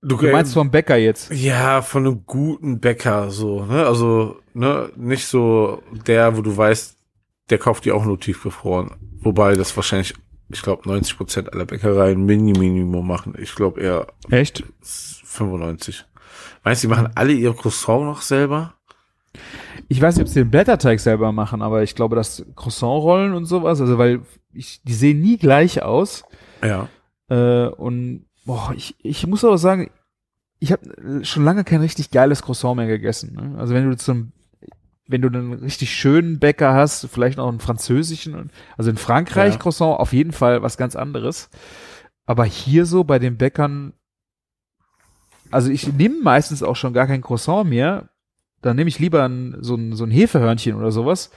[0.00, 1.30] du, Du meinst vom Bäcker jetzt?
[1.30, 3.86] Ja, von einem guten Bäcker, so, ne?
[3.86, 6.96] Also, ne, nicht so der, wo du weißt,
[7.50, 8.92] der kauft die auch nur tiefgefroren.
[9.20, 10.14] Wobei das wahrscheinlich,
[10.48, 13.34] ich glaube, 90 Prozent aller Bäckereien Mini-Minimum machen.
[13.38, 14.64] Ich glaube eher Echt?
[14.82, 16.04] 95.
[16.64, 18.74] Meinst du, die machen alle ihr Croissant noch selber?
[19.88, 23.46] Ich weiß nicht, ob sie den Blätterteig selber machen, aber ich glaube, dass Croissant-Rollen und
[23.46, 24.20] sowas, also weil
[24.52, 26.24] ich, die sehen nie gleich aus.
[26.62, 26.88] Ja.
[27.28, 29.90] Äh, und boah, ich, ich muss aber sagen,
[30.58, 33.34] ich habe schon lange kein richtig geiles Croissant mehr gegessen.
[33.34, 33.58] Ne?
[33.58, 34.32] Also wenn du zum
[35.08, 39.58] wenn du einen richtig schönen Bäcker hast, vielleicht noch einen französischen, also in Frankreich Ja.
[39.58, 41.48] Croissant auf jeden Fall was ganz anderes.
[42.26, 43.94] Aber hier so bei den Bäckern,
[45.50, 48.10] also ich nehme meistens auch schon gar kein Croissant mehr.
[48.62, 51.30] Dann nehme ich lieber ein, so, ein, so ein Hefehörnchen oder sowas,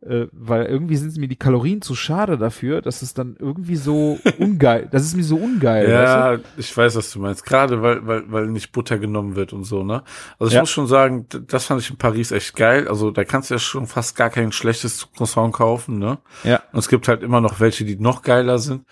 [0.00, 4.16] äh, weil irgendwie sind mir die Kalorien zu schade dafür, dass es dann irgendwie so
[4.38, 5.86] ungeil, das ist mir so ungeil.
[5.92, 7.44] weißt Ja, ich weiß, was du meinst.
[7.44, 10.04] Gerade weil, weil, weil nicht Butter genommen wird und so, ne?
[10.38, 10.60] Also ich Ja.
[10.60, 12.86] muss schon sagen, das fand ich in Paris echt geil.
[12.86, 16.18] Also da kannst du ja schon fast gar kein schlechtes Croissant kaufen, ne?
[16.44, 16.48] du?
[16.50, 16.62] Ja.
[16.72, 18.84] Und es gibt halt immer noch welche, die noch geiler sind.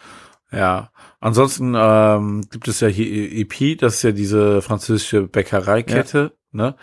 [0.51, 0.91] Ja.
[1.20, 6.74] Ansonsten ähm, gibt es ja hier EP, das ist ja diese französische Bäckereikette, ne?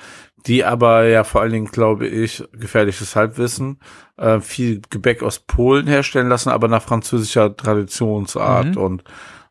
[0.45, 3.79] Die aber ja vor allen Dingen, glaube ich, gefährliches Halbwissen,
[4.17, 8.75] äh, viel Gebäck aus Polen herstellen lassen, aber nach französischer Traditionsart.
[8.75, 8.77] Mhm.
[8.77, 9.03] Und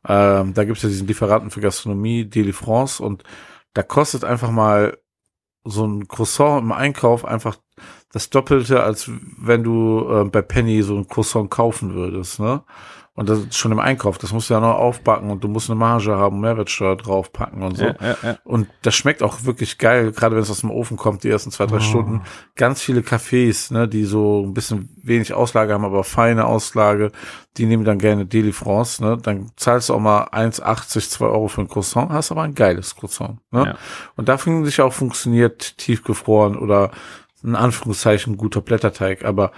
[0.07, 3.23] ähm, da gibt es ja diesen Lieferanten für Gastronomie, Deli France, und
[3.75, 4.99] da kostet einfach mal
[5.65, 7.57] so ein Croissant im Einkauf einfach
[8.13, 12.63] das Doppelte, als wenn du äh, bei Penny so ein Croissant kaufen würdest, ne?
[13.15, 15.69] Und das ist schon im Einkauf, das musst du ja noch aufbacken und du musst
[15.69, 17.85] eine Marge haben, Mehrwertsteuer draufpacken und so.
[17.85, 18.39] Ja, ja, ja.
[18.43, 21.51] Und das schmeckt auch wirklich geil, gerade wenn es aus dem Ofen kommt, die ersten
[21.51, 21.81] zwei, drei Oh.
[21.81, 22.23] Stunden.
[22.57, 27.13] Ganz viele Cafés, ne, die so ein bisschen wenig Auslage haben, aber feine Auslage,
[27.59, 29.19] die nehmen dann gerne Deli France, ne.
[29.23, 32.97] Dann zahlst du auch mal 1,80, 2 Euro für ein Croissant, hast aber ein geiles
[32.97, 33.77] Croissant, ne.
[34.17, 36.91] Und da finde ich auch funktioniert tiefgefroren oder
[37.45, 39.53] in Anführungszeichen guter Blätterteig, aber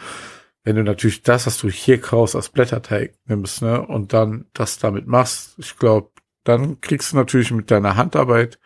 [0.64, 4.78] wenn du natürlich das, was du hier kaufst, als Blätterteig nimmst, ne, und dann das
[4.78, 6.10] damit machst, ich glaube,
[6.42, 8.58] dann kriegst du natürlich mit deiner Handarbeit,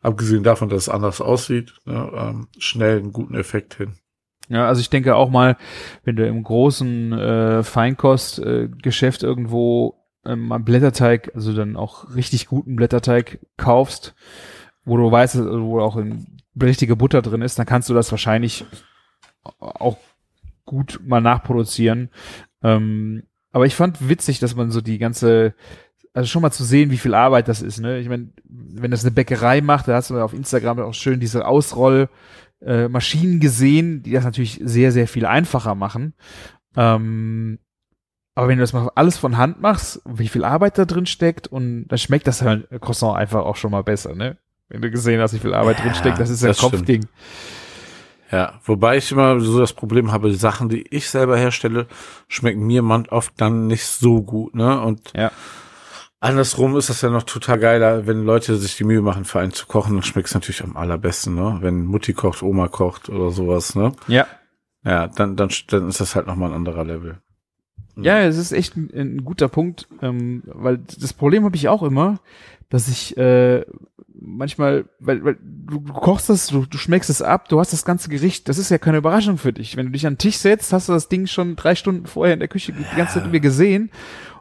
[0.00, 3.94] abgesehen davon, dass es anders aussieht, ne, ähm, schnell einen guten Effekt hin.
[4.48, 5.56] Ja, also ich denke auch mal,
[6.04, 12.46] wenn du im großen äh, Feinkostgeschäft äh, irgendwo ähm, mal Blätterteig, also dann auch richtig
[12.46, 14.14] guten Blätterteig kaufst,
[14.84, 18.64] wo du weißt, wo auch in, richtige Butter drin ist, dann kannst du das wahrscheinlich
[19.58, 19.98] auch
[20.66, 22.10] gut mal nachproduzieren.
[22.62, 25.54] Ähm, aber ich fand witzig, dass man so die ganze,
[26.12, 27.80] also schon mal zu sehen, wie viel Arbeit das ist.
[27.80, 28.00] Ne?
[28.00, 31.46] Ich meine, wenn das eine Bäckerei macht, da hast du auf Instagram auch schön diese
[31.46, 32.10] Ausroll
[32.60, 32.88] äh,
[33.38, 36.14] gesehen, die das natürlich sehr, sehr viel einfacher machen.
[36.76, 37.58] Ähm,
[38.34, 41.46] aber wenn du das mal alles von Hand machst, wie viel Arbeit da drin steckt
[41.48, 44.36] und dann schmeckt das halt Croissant einfach auch schon mal besser, ne?
[44.68, 47.08] Wenn du gesehen hast, wie viel Arbeit Ja, drin steckt, das ist ein das stimmt.
[48.30, 51.86] Ja, wobei ich immer so das Problem habe, Sachen, die ich selber herstelle,
[52.28, 54.80] schmecken mir man oft dann nicht so gut, ne?
[54.80, 55.30] Und Ja.
[56.20, 59.52] andersrum ist das ja noch total geiler, wenn Leute sich die Mühe machen, für einen
[59.52, 61.58] zu kochen, dann schmeckt es natürlich am allerbesten, ne?
[61.60, 63.92] Wenn Mutti kocht, Oma kocht oder sowas, ne?
[64.08, 64.26] Ja.
[64.84, 67.18] Ja, dann, dann, dann ist das halt nochmal ein anderer Level.
[67.96, 71.82] Ja, es ist echt ein, ein guter Punkt, ähm, weil das Problem habe ich auch
[71.82, 72.18] immer,
[72.68, 73.64] dass ich, äh,
[74.18, 77.84] manchmal, weil, weil du, du kochst das, du, du schmeckst es ab, du hast das
[77.84, 79.76] ganze Gericht, das ist ja keine Überraschung für dich.
[79.76, 82.34] Wenn du dich an den Tisch setzt, hast du das Ding schon drei Stunden vorher
[82.34, 83.90] in der Küche die ganze Zeit irgendwie gesehen.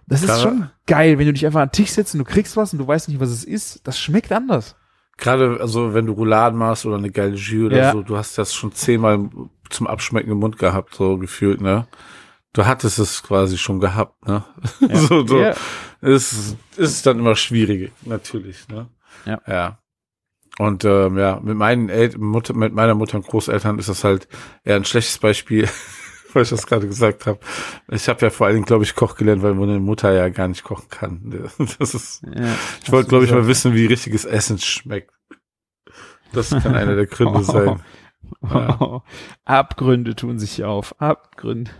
[0.07, 0.39] Das ist Klar.
[0.39, 2.79] schon geil, wenn du dich einfach an den Tisch setzt und du kriegst was und
[2.79, 3.81] du weißt nicht, was es ist.
[3.87, 4.75] Das schmeckt anders.
[5.17, 7.91] Gerade, also wenn du Rouladen machst oder eine geile Jus oder Ja.
[7.91, 9.29] so, du hast das schon zehnmal
[9.69, 11.87] zum Abschmecken im Mund gehabt, so gefühlt, ne?
[12.55, 14.43] Du hattest es quasi schon gehabt, ne?
[14.93, 15.39] so, so.
[15.41, 15.53] Ja.
[16.01, 18.87] Ist, ist dann immer schwierig, natürlich, ne?
[19.25, 19.41] Ja.
[19.45, 19.79] Ja.
[20.57, 24.29] Und ähm, ja, mit meinen El Mutter, mit meiner Mutter und Großeltern ist das halt
[24.63, 25.67] eher ein schlechtes Beispiel,
[26.33, 27.39] weil ich das gerade gesagt habe.
[27.89, 30.47] Ich habe ja vor allen Dingen, glaube ich, Koch gelernt, weil meine Mutter ja gar
[30.47, 31.49] nicht kochen kann.
[31.77, 32.55] Das ist, Ja.
[32.83, 35.11] ich wollte, glaube ich, mal wissen, wie richtiges Essen schmeckt.
[36.31, 37.81] Das kann einer der Gründe sein.
[38.49, 39.01] Ja.
[39.43, 40.99] Abgründe tun sich auf.
[41.01, 41.71] Abgründe.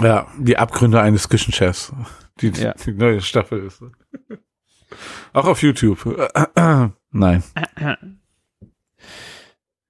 [0.00, 1.92] Ja, die Abgründe eines Küchenchefs.
[2.40, 2.74] Die, Ja.
[2.74, 3.82] die neue Staffel ist.
[5.32, 6.04] Auch auf YouTube.
[7.10, 7.42] Nein.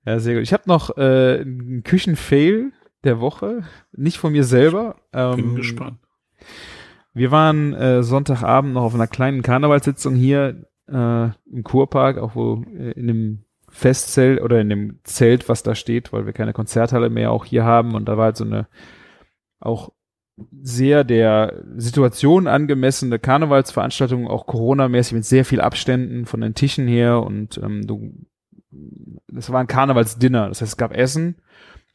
[0.04, 0.42] Ja, sehr gut.
[0.42, 2.72] Ich habe noch äh, einen Küchenfail
[3.04, 3.64] der Woche.
[3.92, 4.96] Nicht von mir selber.
[5.12, 5.98] Ähm, Bin gespannt.
[7.12, 12.62] Wir waren äh, Sonntagabend noch auf einer kleinen Karnevalssitzung hier äh, im Kurpark, auch wo
[12.74, 17.10] äh, in dem Festzelt oder in dem Zelt, was da steht, weil wir keine Konzerthalle
[17.10, 17.94] mehr auch hier haben.
[17.94, 18.68] Und da war halt so eine
[19.60, 19.92] auch
[20.62, 27.22] sehr der Situation angemessene Karnevalsveranstaltung, auch Corona-mäßig mit sehr viel Abständen von den Tischen her
[27.22, 28.12] und ähm, du,
[29.28, 31.36] das war ein Karnevalsdinner, das heißt es gab Essen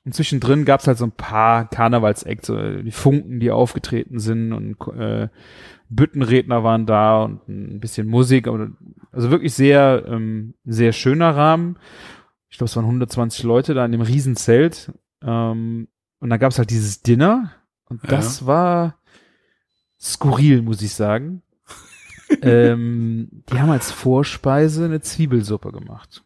[0.05, 4.51] und zwischendrin gab es halt so ein paar Karnevalsacts, so die Funken, die aufgetreten sind
[4.51, 5.29] und äh,
[5.89, 11.77] Büttenredner waren da und ein bisschen Musik, also wirklich sehr, ähm, sehr schöner Rahmen.
[12.49, 14.91] Ich glaube, es waren 120 Leute da in dem Riesenzelt.
[15.23, 15.87] Ähm,
[16.19, 17.51] und dann gab es halt dieses Dinner
[17.85, 18.09] und Ja.
[18.09, 18.97] das war
[19.99, 21.41] skurril, muss ich sagen.
[22.41, 26.23] ähm, die haben als Vorspeise eine Zwiebelsuppe gemacht.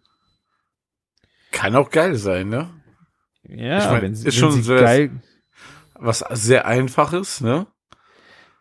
[1.51, 2.69] Kann auch geil sein, ne?
[3.43, 5.11] Ja, Ich mein, wenn, sie- ist wenn schon sehr- geil,
[5.95, 7.67] Was sehr einfaches, ne?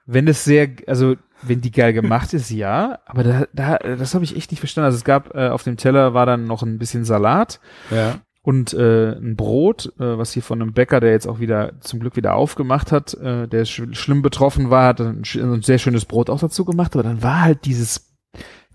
[0.07, 4.25] wenn es sehr, also wenn die geil gemacht ist, ja, aber da, da das habe
[4.25, 4.87] ich echt nicht verstanden.
[4.87, 8.21] Also es gab äh, auf dem Teller war dann noch ein bisschen Salat Ja.
[8.47, 11.99] Und äh, ein Brot, äh, was hier von einem Bäcker, der jetzt auch wieder zum
[11.99, 15.79] Glück wieder aufgemacht hat, äh, der sch schlimm betroffen war, hat ein, sch- ein sehr
[15.79, 18.17] schönes Brot auch dazu gemacht, aber dann war halt dieses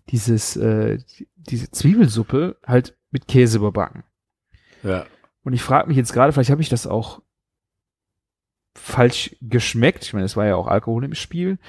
[0.09, 0.97] dieses äh,
[1.35, 4.03] diese Zwiebelsuppe halt mit Käse überbacken.
[4.83, 5.05] Ja.
[5.43, 7.21] Und ich frage mich jetzt gerade, vielleicht habe ich das auch
[8.77, 10.03] falsch geschmeckt.
[10.03, 11.59] Ich meine, es war ja auch Alkohol im Spiel.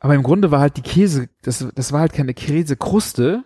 [0.00, 3.44] Aber im Grunde war halt die Käse, das, das war halt keine Käsekruste,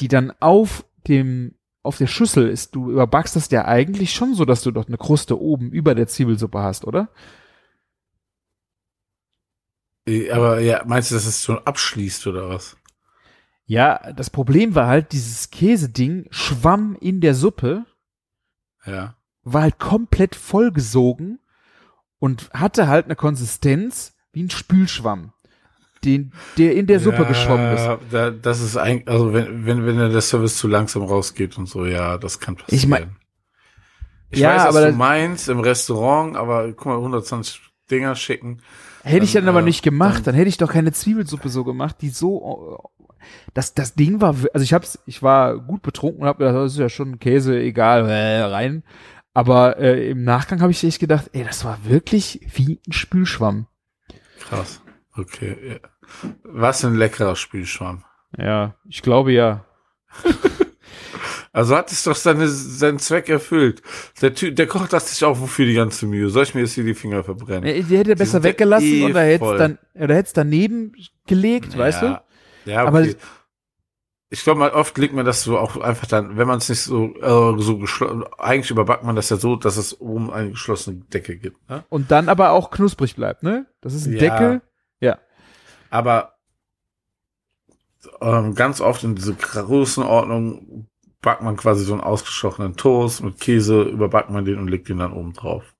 [0.00, 2.74] die dann auf dem, auf der Schüssel ist.
[2.74, 6.08] Du überbackst das ja eigentlich schon so, dass du doch eine Kruste oben über der
[6.08, 7.08] Zwiebelsuppe hast, oder?
[10.06, 12.76] Äh, Aber ja, meinst du, dass es schon abschließt oder was?
[13.66, 17.84] Ja, das Problem war halt, dieses Käseding schwamm in der Suppe,
[18.84, 19.16] Ja.
[19.42, 21.38] war halt komplett vollgesogen
[22.18, 25.32] und hatte halt eine Konsistenz wie ein Spülschwamm,
[26.04, 27.88] den, der in der Suppe ja, geschwommen ist.
[28.10, 31.84] Da, das ist eigentlich, also wenn, wenn, wenn der Service zu langsam rausgeht und so,
[31.86, 32.78] ja, das kann passieren.
[32.78, 33.16] Ich mein-
[34.30, 38.62] ich Ja, weiß, was aber du meinst im Restaurant, aber guck mal, 120 Dinger schicken.
[39.02, 41.48] Hätte ich Dann, dann aber äh, nicht gemacht, dann- dann hätte ich doch keine Zwiebelsuppe
[41.48, 42.78] so gemacht, die so
[43.52, 46.72] das das Ding war also ich hab's ich war gut betrunken und hab gedacht, das
[46.72, 48.82] ist ja schon Käse, egal, äh, rein.
[49.34, 53.66] Aber äh, im Nachgang habe ich echt gedacht, ey, das war wirklich wie ein Spülschwamm.
[54.40, 54.80] Krass.
[55.20, 55.56] Okay.
[55.82, 56.30] Ja.
[56.44, 58.04] Was ein leckerer Spielschwamm.
[58.36, 59.64] Ja, ich glaube ja.
[61.52, 63.82] Also hat es doch seine, seinen Zweck erfüllt.
[64.22, 66.28] Der Typ, der Koch dachte sich auch, wofür die ganze Mühe?
[66.30, 67.64] Soll ich mir jetzt hier die Finger verbrennen?
[67.88, 69.58] Die hätte er besser ja weggelassen eh oder hätte voll.
[69.58, 70.92] dann oder hätte es daneben
[71.26, 72.06] gelegt, weißt du?
[72.06, 72.22] Ja,
[72.66, 73.16] ja Aber- okay.
[74.28, 76.82] ich glaube mal, oft legt man das so auch einfach dann, wenn man es nicht
[76.82, 80.98] so, äh, so geschlossen, eigentlich überbackt man das ja so, dass es oben eine geschlossene
[81.12, 81.68] Decke gibt.
[81.68, 81.82] Ne?
[81.88, 83.66] Und dann aber auch knusprig bleibt, ne?
[83.80, 84.18] Das ist ein Ja.
[84.20, 84.62] Deckel.
[85.90, 86.34] Aber
[88.20, 90.86] ähm, ganz oft in diese Größenordnung
[91.20, 94.98] backt man quasi so einen ausgestochenen Toast mit Käse, überbackt man den und legt den
[94.98, 95.74] dann oben drauf.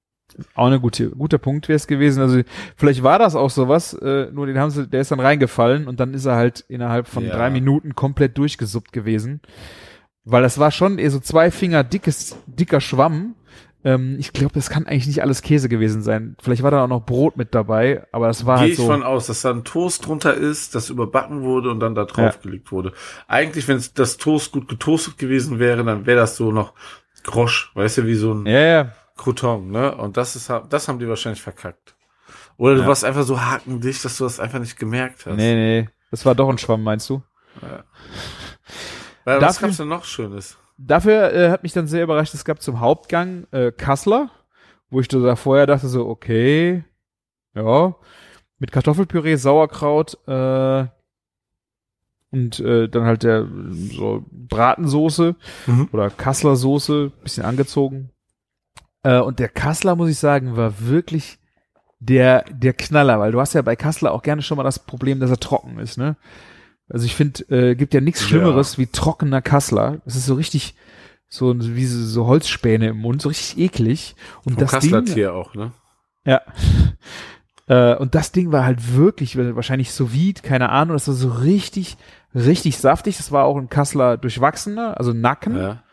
[0.55, 2.23] Auch eine gute, guter Punkt wäre es gewesen.
[2.23, 2.43] Also
[2.77, 5.99] vielleicht war das auch sowas, äh, nur den haben sie, der ist dann reingefallen und
[5.99, 7.35] dann ist er halt innerhalb von Ja.
[7.35, 9.41] drei Minuten komplett durchgesuppt gewesen.
[10.25, 13.35] Weil das war schon eher so zwei Finger dickes, dicker Schwamm.
[13.83, 16.37] Ähm, ich glaube, das kann eigentlich nicht alles Käse gewesen sein.
[16.43, 18.87] Vielleicht war da auch noch Brot mit dabei, aber das war Gehe halt ich so.
[18.87, 22.73] von aus, dass da ein Toast drunter ist, das überbacken wurde und dann da draufgelegt
[22.73, 22.93] wurde.
[23.27, 26.75] Eigentlich, wenn das Toast gut getoastet gewesen wäre, dann wäre das so noch
[27.25, 28.93] Grosch, weißt du, wie so ein ja, ja.
[29.17, 29.95] Crouton, ne?
[29.95, 31.95] Und das ist, das haben die wahrscheinlich verkackt.
[32.57, 32.87] Oder du Ja.
[32.89, 35.37] warst einfach so hakendicht, dass du das einfach nicht gemerkt hast.
[35.37, 35.89] Nee, nee.
[36.11, 37.23] Das war doch ein Schwamm, meinst du?
[37.63, 37.85] Ja.
[39.25, 40.57] Weil, was gab's denn noch Schönes?
[40.83, 44.31] Dafür äh, hat mich dann sehr überrascht, es gab zum Hauptgang äh, Kassler,
[44.89, 46.85] wo ich da vorher dachte so, okay,
[47.55, 47.95] ja,
[48.59, 50.87] mit Kartoffelpüree, Sauerkraut äh,
[52.31, 53.47] und äh, dann halt der
[53.91, 55.35] so Bratensoße
[55.67, 55.89] Mhm.
[55.93, 58.11] oder Kassler Soße, bisschen angezogen.
[59.03, 61.39] Äh, und der Kassler, muss ich sagen, war wirklich
[61.99, 65.21] der, der Knaller, weil du hast ja bei Kassler auch gerne schon mal das Problem,
[65.21, 66.17] dass er trocken ist, ne?
[66.91, 68.29] Also ich finde, äh, gibt ja nichts Ja.
[68.29, 70.01] Schlimmeres wie trockener Kassler.
[70.05, 70.75] Das ist so richtig
[71.31, 74.17] so wie so, so Holzspäne im Mund, so richtig eklig.
[74.45, 75.73] Und Vom das Ding, Kassler-Tier auch, ne?
[76.25, 76.43] ja.
[77.67, 81.29] Äh, und das Ding war halt wirklich, wahrscheinlich sous vide, keine Ahnung, das war so
[81.29, 81.97] richtig,
[82.35, 83.17] richtig saftig.
[83.17, 85.57] Das war auch ein Kassler durchwachsener, also Nacken.
[85.57, 85.85] Ja.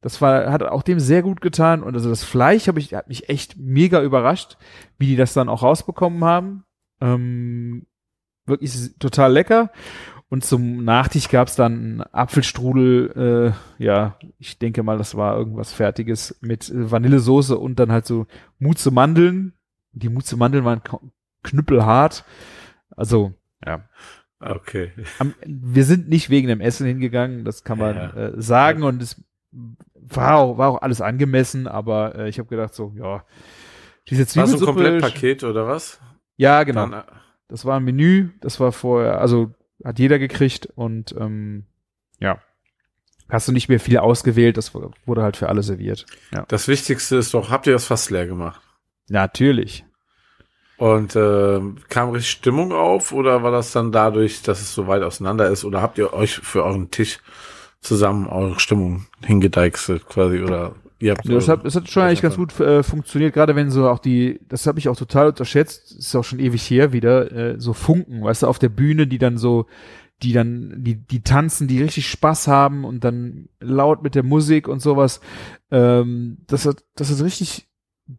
[0.00, 1.84] Das war, hat auch dem sehr gut getan.
[1.84, 4.56] Und also das Fleisch habe ich, hat mich echt mega überrascht,
[4.98, 6.64] wie die das dann auch rausbekommen haben.
[7.00, 7.86] Ähm,
[8.44, 9.70] wirklich total lecker.
[10.32, 15.36] Und zum Nachtisch gab es dann einen Apfelstrudel, äh, ja, ich denke mal, das war
[15.36, 18.26] irgendwas Fertiges mit äh, Vanillesoße und dann halt so
[18.58, 19.52] Mutze Mandeln.
[19.92, 20.80] Die Mutze Mandeln waren
[21.42, 22.24] knüppelhart.
[22.96, 23.86] Also, ja.
[24.40, 24.92] Okay.
[25.18, 28.12] Am, wir sind nicht wegen dem Essen hingegangen, das kann man Ja.
[28.14, 29.22] äh, sagen und es
[29.92, 33.26] war auch, war auch alles angemessen, aber äh, ich habe gedacht so, ja,
[34.08, 34.72] diese War so ein Zwiebelsuppe.
[34.72, 36.00] Komplettpaket oder was?
[36.38, 36.86] Ja, genau.
[36.86, 37.12] Dann, äh,
[37.48, 39.52] Das war ein Menü, das war vorher, also
[39.84, 41.64] hat jeder gekriegt und ähm,
[42.20, 42.40] ja,
[43.28, 46.06] hast du nicht mehr viel ausgewählt, das wurde halt für alle serviert.
[46.32, 48.60] Ja, das Wichtigste ist doch, habt ihr das fast leer gemacht?
[49.08, 49.84] natürlich.
[50.78, 55.02] Und ähm, kam richtig Stimmung auf oder war das dann dadurch, dass es so weit
[55.02, 55.64] auseinander ist?
[55.64, 57.20] Oder habt ihr euch für euren Tisch
[57.80, 60.40] zusammen eure Stimmung hingedeichselt quasi?
[60.40, 63.88] Oder Ja, das, hat, das hat schon eigentlich ganz gut äh, funktioniert, gerade wenn so
[63.88, 67.54] auch die, das habe ich auch total unterschätzt, ist auch schon ewig her wieder, äh,
[67.60, 69.66] so Funken, weißt du, auf der Bühne, die dann so,
[70.22, 74.68] die dann, die, die tanzen, die richtig Spaß haben und dann laut mit der Musik
[74.68, 75.20] und sowas.
[75.72, 77.68] Ähm, das hat, das hat richtig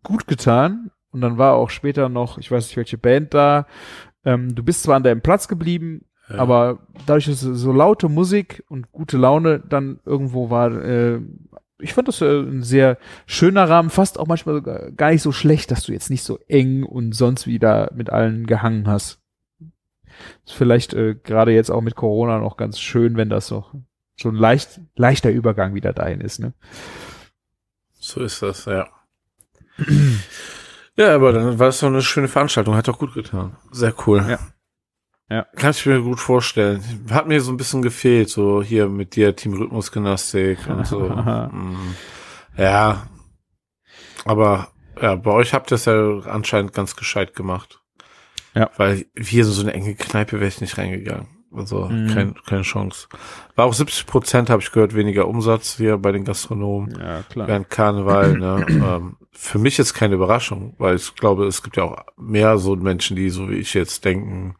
[0.03, 0.91] gut getan.
[1.11, 3.67] Und dann war auch später noch, ich weiß nicht welche Band da.
[4.25, 6.39] Ähm, du bist zwar an deinem Platz geblieben, Ja.
[6.39, 11.21] aber dadurch, dass so laute Musik und gute Laune dann irgendwo war, äh,
[11.83, 15.31] ich fand das äh, ein sehr schöner Rahmen, fast auch manchmal sogar gar nicht so
[15.31, 19.19] schlecht, dass du jetzt nicht so eng und sonst wieder mit allen gehangen hast.
[20.45, 23.73] Ist vielleicht äh, gerade jetzt auch mit Corona noch ganz schön, wenn das noch
[24.15, 26.53] so ein leicht, leichter Übergang wieder dahin ist, ne?
[27.93, 28.87] So ist das, ja.
[30.95, 33.55] ja, aber dann war es doch eine schöne Veranstaltung, hat doch gut getan.
[33.71, 34.23] Sehr cool.
[34.27, 34.39] Ja.
[35.29, 35.45] Ja.
[35.55, 36.83] Kann ich mir gut vorstellen.
[37.09, 40.99] Hat mir so ein bisschen gefehlt, so hier mit dir Team Rhythmusgymnastik und so.
[41.51, 41.95] Mm.
[42.57, 43.07] ja.
[44.25, 44.69] Aber
[45.01, 47.81] ja, bei euch habt ihr es ja anscheinend ganz gescheit gemacht.
[48.53, 48.69] Ja.
[48.77, 51.27] Weil hier so eine enge Kneipe wäre ich nicht reingegangen.
[51.55, 52.07] Also Mhm.
[52.13, 53.07] kein, keine Chance.
[53.55, 57.47] War auch 70 Prozent, habe ich gehört, weniger Umsatz hier bei den Gastronomen Ja, klar.
[57.47, 58.37] während Karneval.
[58.37, 58.65] Ne?
[58.69, 62.75] ähm, für mich jetzt keine Überraschung, weil ich glaube, es gibt ja auch mehr so
[62.75, 64.55] Menschen, die so wie ich jetzt denken,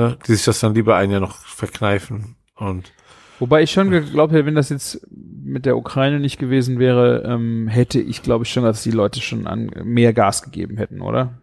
[0.00, 0.18] ne?
[0.26, 2.36] die sich das dann lieber ein Jahr noch verkneifen.
[2.56, 2.92] Und
[3.38, 7.68] Wobei ich schon geglaubt hätte, wenn das jetzt mit der Ukraine nicht gewesen wäre, ähm,
[7.68, 11.40] hätte ich, glaube ich, schon, dass die Leute schon an mehr Gas gegeben hätten, oder?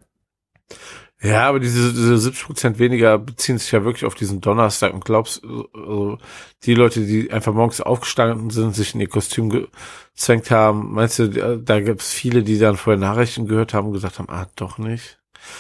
[1.22, 5.04] ja, aber diese, diese 70 Prozent weniger beziehen sich ja wirklich auf diesen Donnerstag und
[5.04, 5.44] glaubst,
[5.74, 6.20] also
[6.64, 9.68] die Leute, die einfach morgens aufgestanden sind, sich in ihr Kostüm
[10.14, 13.88] gezwängt haben, meinst du, da, da gibt es viele, die dann vorher Nachrichten gehört haben
[13.88, 15.18] und gesagt haben, ah, doch nicht.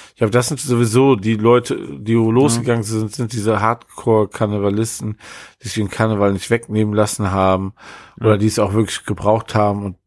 [0.09, 5.17] Ich glaube, das sind sowieso die Leute, die losgegangen sind, sind diese Hardcore-Karnevalisten,
[5.61, 7.73] die sich den Karneval nicht wegnehmen lassen haben
[8.19, 8.37] oder Ja.
[8.37, 9.97] die es auch wirklich gebraucht haben und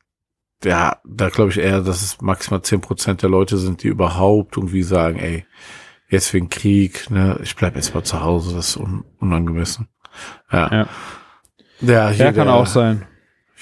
[0.62, 4.58] ja, da glaube ich eher, dass es maximal zehn Prozent der Leute sind, die überhaupt
[4.58, 5.46] irgendwie sagen, ey,
[6.10, 9.88] jetzt wegen Krieg, ne, ich bleib jetzt mal zu Hause, das ist un unangemessen.
[10.52, 10.70] Ja.
[10.70, 10.88] Ja.
[11.80, 13.06] Ja, hier Ja, kann der, auch sein.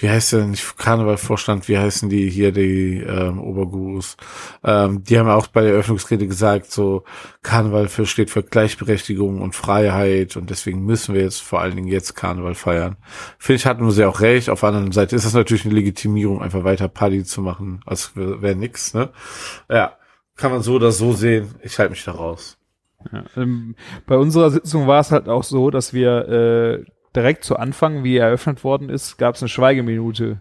[0.01, 4.17] Wie heißt der nicht Karnevalvorstand, wie heißen die hier, die ähm, Obergurus?
[4.63, 7.03] Ähm, die haben auch bei der Eröffnungsrede gesagt, so
[7.43, 11.89] Karneval für, steht für Gleichberechtigung und Freiheit und deswegen müssen wir jetzt vor allen Dingen
[11.89, 12.97] jetzt Karneval feiern.
[13.39, 14.51] Finde ich, hatten sie auch recht.
[14.51, 18.15] Auf der anderen Seite ist das natürlich eine Legitimierung, einfach weiter Party zu machen, als
[18.15, 19.11] wäre wär nix, ne?
[19.69, 19.97] Ja,
[20.37, 21.57] kann man so oder so sehen.
[21.63, 22.57] Ich halte mich da raus.
[23.13, 23.75] Ja, ähm,
[24.07, 26.85] bei unserer Sitzung war es halt auch so, dass wir äh,
[27.15, 30.41] direkt zu Anfang, wie eröffnet worden ist, gab es eine Schweigeminute.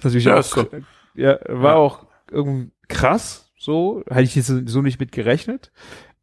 [0.00, 0.68] Das natürlich Ja, auch, doch-
[1.14, 1.76] ja, war Ja.
[1.76, 5.72] auch irgendwie krass, so, hätte ich jetzt so nicht mit gerechnet.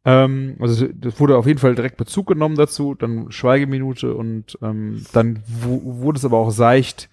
[0.04, 5.04] Ähm, also das wurde auf jeden Fall direkt Bezug genommen dazu, dann Schweigeminute und ähm,
[5.12, 7.08] dann wu- wurde es aber auch seicht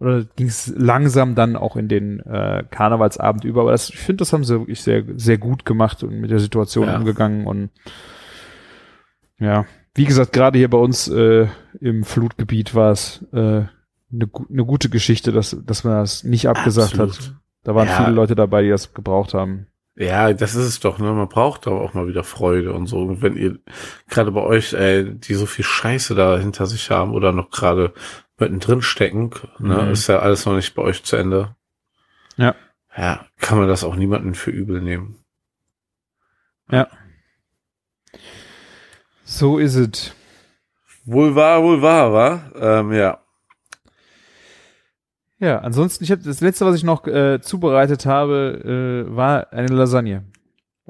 [0.00, 3.62] oder ging es langsam dann auch in den äh, Karnevalsabend über.
[3.62, 6.38] Aber das, ich finde, das haben sie wirklich sehr, sehr gut gemacht und mit der
[6.38, 6.96] Situation Ja.
[6.96, 7.70] umgegangen und
[9.40, 9.66] ja,
[9.98, 11.48] wie gesagt, gerade hier bei uns äh,
[11.80, 13.36] im Flutgebiet war es äh,
[14.10, 17.08] eine gu- eine gute Geschichte, dass, dass man das nicht abgesagt hat.
[17.10, 17.34] Absolut.
[17.64, 17.96] Da waren Ja.
[17.96, 19.66] viele Leute dabei, die das gebraucht haben.
[19.96, 21.12] Ja, das ist es doch, ne?
[21.12, 23.00] Man braucht aber auch mal wieder Freude und so.
[23.02, 23.58] Und wenn ihr
[24.08, 27.92] gerade bei euch, ey, die so viel Scheiße da hinter sich haben oder noch gerade
[28.38, 29.90] mittendrin stecken, ne, Mhm.
[29.90, 31.56] ist ja alles noch nicht bei euch zu Ende.
[32.36, 32.54] Ja.
[32.96, 35.16] Ja, kann man das auch niemanden für übel nehmen.
[39.30, 40.12] So ist es.
[41.04, 42.50] Wohl wahr, wohl wahr, wa?
[42.58, 43.18] Ähm, ja.
[45.38, 49.68] Ja, ansonsten, ich habe das letzte, was ich noch äh, zubereitet habe, äh, war eine
[49.68, 50.24] Lasagne.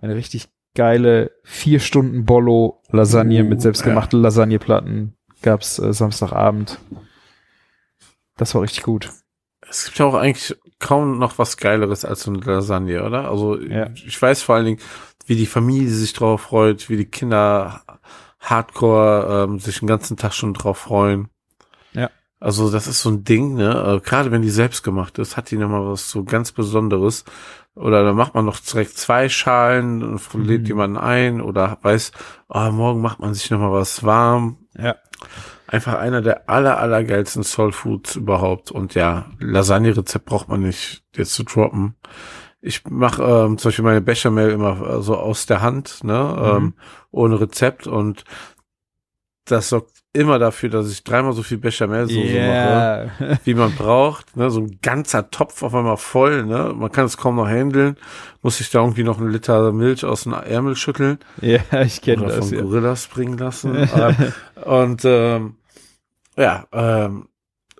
[0.01, 5.16] Eine richtig geile vier Stunden Bollo Lasagne Uh, mit selbstgemachten Lasagneplatten.
[5.43, 6.78] Gab's äh, Samstagabend.
[8.36, 9.11] Das war richtig gut.
[9.68, 13.28] Es gibt ja auch eigentlich kaum noch was Geileres als so eine Lasagne, oder?
[13.28, 13.91] Also Ja.
[13.93, 14.80] ich weiß vor allen Dingen,
[15.26, 17.82] wie die Familie sich drauf freut, wie die Kinder
[18.41, 21.28] Hardcore ähm, sich den ganzen Tag schon drauf freuen.
[21.93, 22.11] Ja.
[22.41, 23.99] Also das ist so ein Ding, ne?
[23.99, 27.24] Äh, Gerade wenn die selbst gemacht ist, hat die nochmal was so ganz Besonderes.
[27.74, 30.66] Oder dann macht man noch direkt zwei Schalen und lädt Mhm.
[30.66, 32.12] jemanden ein oder weiß,
[32.49, 34.59] oh, morgen macht man sich nochmal was warm.
[34.76, 34.97] Ja.
[35.66, 38.70] Einfach einer der aller, aller geilsten Soul Foods überhaupt.
[38.70, 41.95] Und ja, Lasagne-Rezept braucht man nicht jetzt zu droppen.
[42.61, 46.44] Ich mache ähm, zum Beispiel meine Bechamel immer äh, so aus der Hand, ne, Mhm.
[46.56, 46.74] ähm,
[47.11, 47.86] ohne Rezept.
[47.86, 48.24] Und
[49.44, 53.38] das sorgt immer dafür, dass ich dreimal so viel Bechamel-Soße mache, Yeah.
[53.44, 54.36] wie man braucht.
[54.36, 56.44] Ne, so ein ganzer Topf auf einmal voll.
[56.44, 57.96] Ne, man kann es kaum noch handeln.
[58.42, 62.24] Muss ich da irgendwie noch einen Liter Milch aus dem Ärmel schütteln ja, ich kenne
[62.24, 62.48] oder das.
[62.48, 62.62] von Ja.
[62.64, 63.74] Gorillas bringen lassen.
[63.94, 64.32] ähm,
[64.64, 65.56] und ähm,
[66.36, 67.28] ja, ähm,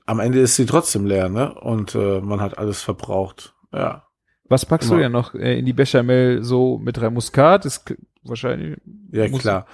[0.07, 1.53] am Ende ist sie trotzdem leer, ne?
[1.55, 3.55] Und äh, man hat alles verbraucht.
[3.73, 4.05] Ja.
[4.49, 5.03] Was packst du Immer.
[5.05, 7.65] denn noch äh, in die Bechamel so mit drei Muskat?
[7.67, 7.85] Ist
[8.25, 8.79] wahrscheinlich.
[9.13, 9.67] Ja, klar.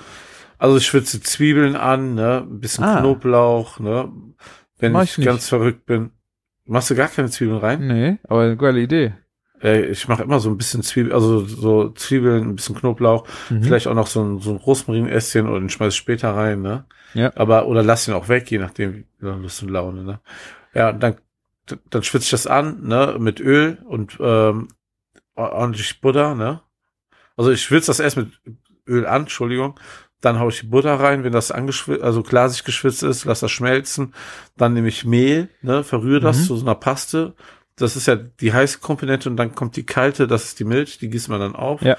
[0.59, 2.45] Also ich schwitze Zwiebeln an, ne?
[2.49, 3.01] Ein bisschen Ah.
[3.01, 4.11] Knoblauch, ne?
[4.79, 6.11] Wenn ich, ich ganz verrückt bin.
[6.67, 7.87] Machst du gar keine Zwiebeln rein?
[7.87, 9.15] Nee, aber eine geile Idee.
[9.63, 13.63] Äh, ich mache immer so ein bisschen Zwiebeln, also so Zwiebeln, ein bisschen Knoblauch, Mhm.
[13.63, 16.85] vielleicht auch noch so ein, so ein Rosmarinästchen und den schmeiß ich später rein, ne?
[17.15, 17.31] Ja.
[17.37, 20.21] Aber, oder lass ihn auch weg, je nachdem, wie Lust und Laune, ne?
[20.75, 21.17] Ja, dann,
[21.91, 24.69] dann schwitze ich das an, ne, mit Öl und ähm,
[25.35, 26.61] ordentlich Butter, ne?
[27.37, 28.29] Also ich schwitze das erst mit
[28.87, 29.79] Öl an, Entschuldigung.
[30.21, 33.51] Dann haue ich die Butter rein, wenn das angeschwitzt, also glasig geschwitzt ist, lass das
[33.51, 34.15] schmelzen.
[34.57, 36.45] Dann nehme ich Mehl, ne, verrühre das Mhm.
[36.45, 37.35] zu so einer Paste.
[37.77, 40.99] Das ist ja die heiße Komponente und dann kommt die kalte, das ist die Milch,
[40.99, 41.83] die gießt man dann auf.
[41.83, 41.97] Ja.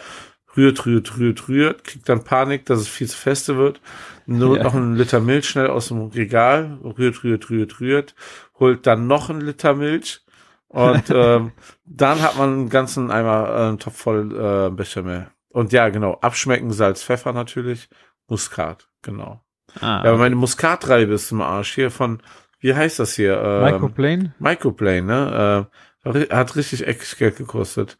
[0.55, 3.81] Rührt, rührt, rührt, rührt, kriegt dann Panik, dass es viel zu feste wird.
[4.25, 4.63] Nur Ja.
[4.63, 8.15] noch einen Liter Milch schnell aus dem Regal, rührt, rührt, rührt, rührt,
[8.59, 10.23] holt dann noch einen Liter Milch
[10.67, 11.51] und ähm,
[11.85, 15.27] dann hat man einen ganzen Eimer, äh, einen Topf voll äh, Bechamel.
[15.49, 17.87] Und ja, genau, abschmecken, Salz, Pfeffer natürlich,
[18.27, 19.41] Muskat, genau.
[19.79, 20.01] Ah.
[20.03, 22.21] Ja, aber meine Muskatreibe ist im Arsch hier von,
[22.59, 23.39] wie heißt das hier?
[23.41, 24.35] Ähm, Microplane?
[24.39, 25.01] Microplane?
[25.03, 25.67] ne?
[26.05, 27.97] Äh, hat richtig eckig Geld gekostet.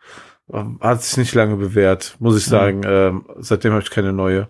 [0.51, 2.81] Ähm, Hat sich nicht lange bewährt, muss ich sagen.
[2.85, 4.49] Ähm, seitdem habe ich keine neue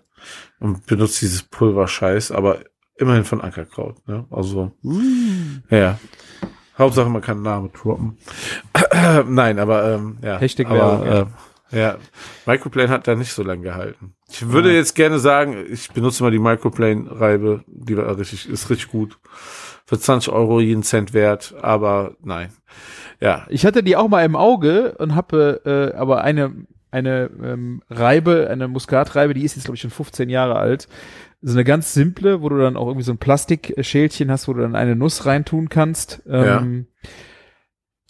[0.60, 2.60] und benutze dieses Pulverscheiß, aber
[2.96, 4.06] immerhin von Ankerkraut.
[4.08, 4.26] Ne?
[4.30, 4.72] Also,
[5.70, 5.98] ja.
[6.78, 8.18] Hauptsache, man kann Namen droppen.
[9.28, 10.38] Nein, aber ähm, ja.
[10.38, 11.20] Hashtag aber, Werbung, ja.
[11.20, 11.28] ähm,
[11.72, 11.96] ja,
[12.46, 14.14] Microplane hat da nicht so lange gehalten.
[14.30, 18.88] Ich würde jetzt gerne sagen, ich benutze mal die Microplane-Reibe, die war richtig, ist richtig
[18.88, 19.18] gut.
[19.84, 22.52] Für 20 Euro jeden Cent wert, aber nein.
[23.20, 27.82] Ja, Ich hatte die auch mal im Auge und habe äh, aber eine eine ähm,
[27.90, 30.88] Reibe, eine Muskatreibe, die ist jetzt glaube ich schon 15 Jahre alt.
[31.42, 34.62] So eine ganz simple, wo du dann auch irgendwie so ein Plastikschälchen hast, wo du
[34.62, 36.22] dann eine Nuss reintun kannst.
[36.26, 36.86] Ähm,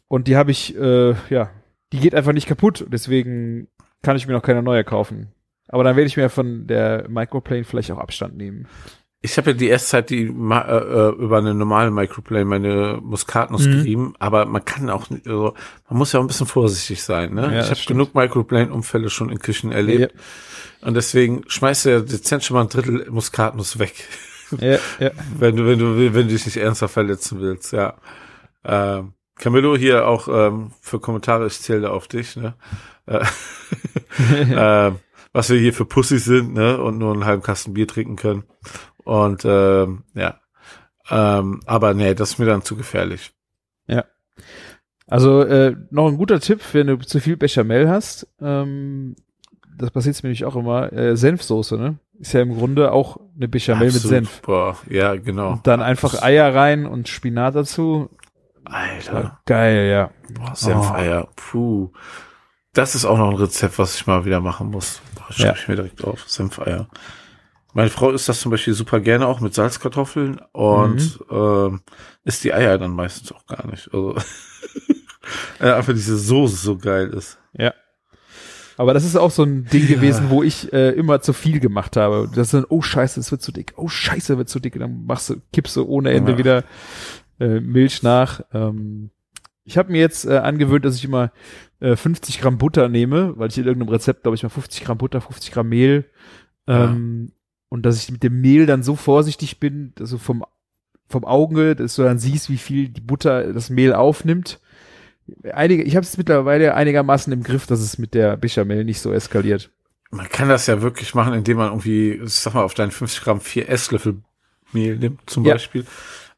[0.08, 1.50] Und die habe ich, äh, ja,
[1.92, 2.86] die geht einfach nicht kaputt.
[2.88, 3.68] Deswegen
[4.02, 5.32] kann ich mir noch keine neue kaufen.
[5.68, 8.68] Aber dann werde ich mir von der Microplane vielleicht auch Abstand nehmen.
[9.26, 13.66] Ich habe ja die erste Zeit die äh, äh, über eine normale Microplane meine Muskatnuss
[13.66, 13.72] Mhm.
[13.72, 15.54] gerieben, aber man kann auch, also
[15.88, 17.34] man muss ja auch ein bisschen vorsichtig sein.
[17.34, 17.52] Ne?
[17.52, 20.14] Ja, ich habe genug Microplane-Unfälle schon in Küchen erlebt
[20.80, 23.94] und deswegen schmeißt du ja dezent schon mal ein Drittel Muskatnuss weg.
[24.60, 25.10] Ja, ja.
[25.38, 27.94] wenn du, wenn du, wenn du dich nicht ernsthaft verletzen willst, ja.
[28.64, 32.54] Ähm, Camillo hier auch ähm, für Kommentare, ich zähle da auf dich, ne?
[33.06, 33.24] Äh,
[34.50, 34.96] ähm,
[35.32, 36.80] was wir hier für Pussys sind, ne?
[36.80, 38.44] Und nur einen halben Kasten Bier trinken können.
[39.06, 40.38] Und ähm, ja.
[41.08, 43.32] Ähm, aber nee, das ist mir dann zu gefährlich.
[45.08, 49.14] Also äh, noch ein guter Tipp, wenn du zu viel Bechamel hast, ähm,
[49.78, 51.98] das passiert mir nämlich auch immer, äh, Senfsoße, ne?
[52.18, 54.10] Ist ja im Grunde auch eine Bechamel mit Absolut.
[54.16, 54.42] Senf.
[54.42, 55.52] Boah, ja, genau.
[55.52, 58.10] Und dann einfach Eier rein und Spinat dazu.
[58.64, 59.38] Alter.
[59.46, 60.10] Geil, ja.
[60.34, 61.28] Boah, Senfeier.
[61.36, 61.92] Puh.
[62.72, 65.00] Das ist auch noch ein Rezept, was ich mal wieder machen muss.
[65.14, 65.36] Boah, Ja.
[65.54, 66.28] schreibe ich mir direkt auf.
[66.28, 66.88] Senfeier.
[67.76, 71.82] Meine Frau isst das zum Beispiel super gerne auch mit Salzkartoffeln und ähm,
[72.24, 73.92] isst die Eier dann meistens auch gar nicht.
[73.92, 74.16] Also
[75.60, 77.38] ja, einfach diese Soße so geil ist.
[77.52, 77.74] Ja.
[78.78, 79.94] Aber das ist auch so ein Ding Ja.
[79.96, 82.28] gewesen, wo ich äh, immer zu viel gemacht habe.
[82.34, 83.74] Das ist dann, oh scheiße, es wird zu dick.
[83.76, 84.74] Oh scheiße, wird zu dick.
[84.74, 86.38] Und dann machst du, kippst du ohne Ende Ja.
[86.38, 86.64] wieder
[87.40, 88.40] äh, Milch nach.
[88.54, 89.10] Ähm,
[89.64, 91.30] ich habe mir jetzt äh, angewöhnt, dass ich immer
[91.80, 94.96] äh, 50 Gramm Butter nehme, weil ich in irgendeinem Rezept, glaube ich, mal 50 Gramm
[94.96, 96.06] Butter, 50 Gramm Mehl.
[96.66, 97.32] Ähm,
[97.68, 100.44] Und dass ich mit dem Mehl dann so vorsichtig bin, dass du vom,
[101.08, 104.60] vom Auge, dass du dann siehst, wie viel die Butter das Mehl aufnimmt.
[105.52, 109.12] Einige, ich habe es mittlerweile einigermaßen im Griff, dass es mit der Bechamel nicht so
[109.12, 109.70] eskaliert.
[110.12, 113.22] Man kann das ja wirklich machen, indem man irgendwie, ich sag mal, auf deinen 50
[113.24, 114.22] Gramm vier Esslöffel
[114.72, 115.54] Mehl nimmt, zum Ja.
[115.54, 115.84] Beispiel.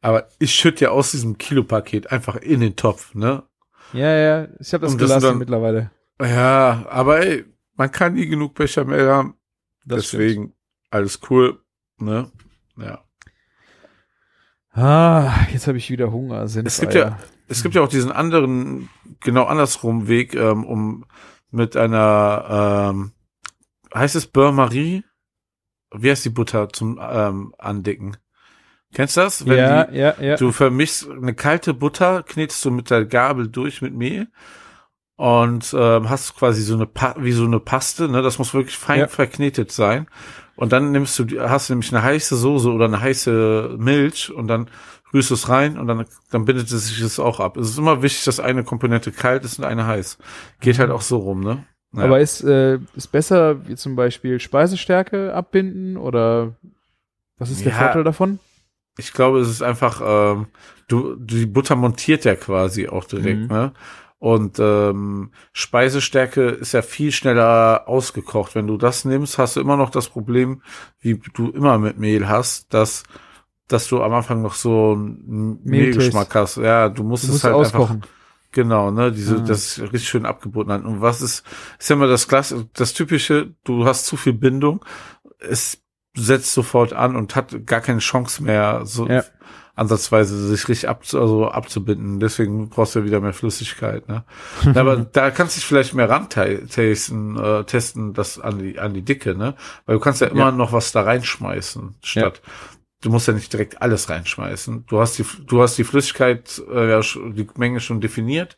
[0.00, 3.42] Aber ich schütte ja aus diesem Kilopaket einfach in den Topf, ne?
[3.92, 5.90] Ja, ja, ich habe das Und das gelassen sind dann- mittlerweile.
[6.20, 7.44] Ja, aber ey,
[7.76, 9.34] man kann nie genug Bechamel haben.
[9.84, 10.52] Das Deswegen
[10.90, 11.60] alles cool,
[11.98, 12.30] ne?
[12.76, 13.04] Ja.
[14.72, 16.42] Ah, jetzt habe ich wieder Hunger.
[16.42, 17.18] Es gibt ja,
[17.48, 18.88] es gibt ja auch diesen anderen,
[19.20, 21.04] genau andersrum Weg, ähm, um
[21.50, 23.12] mit einer, ähm,
[23.94, 25.04] heißt es Beurre Marie?
[25.94, 28.18] Wie heißt die Butter zum ähm, Andicken?
[28.92, 29.46] Kennst du das?
[29.46, 30.36] Wenn ja, die, ja, ja.
[30.36, 34.28] Du vermischst eine kalte Butter, knetest du mit der Gabel durch mit Mehl
[35.16, 38.22] und ähm, hast quasi so eine pa wie so eine Paste, ne?
[38.22, 39.08] Das muss wirklich fein Ja.
[39.08, 40.08] verknetet sein.
[40.58, 44.48] Und dann nimmst du, hast du nämlich eine heiße Soße oder eine heiße Milch und
[44.48, 44.68] dann
[45.14, 47.56] rührst du es rein und dann, dann bindet es sich das auch ab.
[47.56, 50.18] Es ist immer wichtig, dass eine Komponente kalt ist und eine heiß.
[50.60, 51.64] Geht halt auch so rum, ne?
[51.94, 52.02] Ja.
[52.02, 56.56] Aber ist, äh, ist besser, wie zum Beispiel Speisestärke abbinden oder
[57.38, 57.78] was ist der Ja.
[57.78, 58.40] Vorteil davon?
[58.98, 60.48] Ich glaube, es ist einfach, ähm,
[60.88, 63.46] du, die Butter montiert ja quasi auch direkt, Mhm.
[63.46, 63.72] ne?
[64.20, 68.54] Und ähm, Speisestärke ist ja viel schneller ausgekocht.
[68.56, 70.62] Wenn du das nimmst, hast du immer noch das Problem,
[71.00, 73.04] wie du immer mit Mehl hast, dass
[73.68, 75.60] dass du am Anfang noch so einen.
[75.62, 76.56] Mehlgeschmack hast.
[76.56, 77.96] Ja, du musst Du es musst halt auskochen.
[77.96, 78.08] einfach
[78.50, 79.40] genau, ne, diese Ah.
[79.40, 80.84] das ist richtig schön abgebunden hat.
[80.84, 81.44] Und was ist
[81.78, 84.84] ist ja immer das Klasse, das typische, du hast zu viel Bindung,
[85.38, 85.82] es
[86.16, 89.22] setzt sofort an und hat gar keine Chance mehr so Ja.
[89.78, 92.20] Ansatzweise sich richtig ab, also abzubinden.
[92.20, 94.08] Deswegen brauchst du ja wieder mehr Flüssigkeit.
[94.08, 94.24] Ne?
[94.74, 99.02] Aber da kannst du dich vielleicht mehr rantesten, äh, testen, das an die an die
[99.02, 99.54] Dicke, ne?
[99.86, 100.52] Weil du kannst ja immer Ja.
[100.52, 102.42] noch was da reinschmeißen, statt
[103.00, 104.86] du musst ja nicht direkt alles reinschmeißen.
[104.88, 108.56] Du hast die du hast die Flüssigkeit, äh, ja, die Menge schon definiert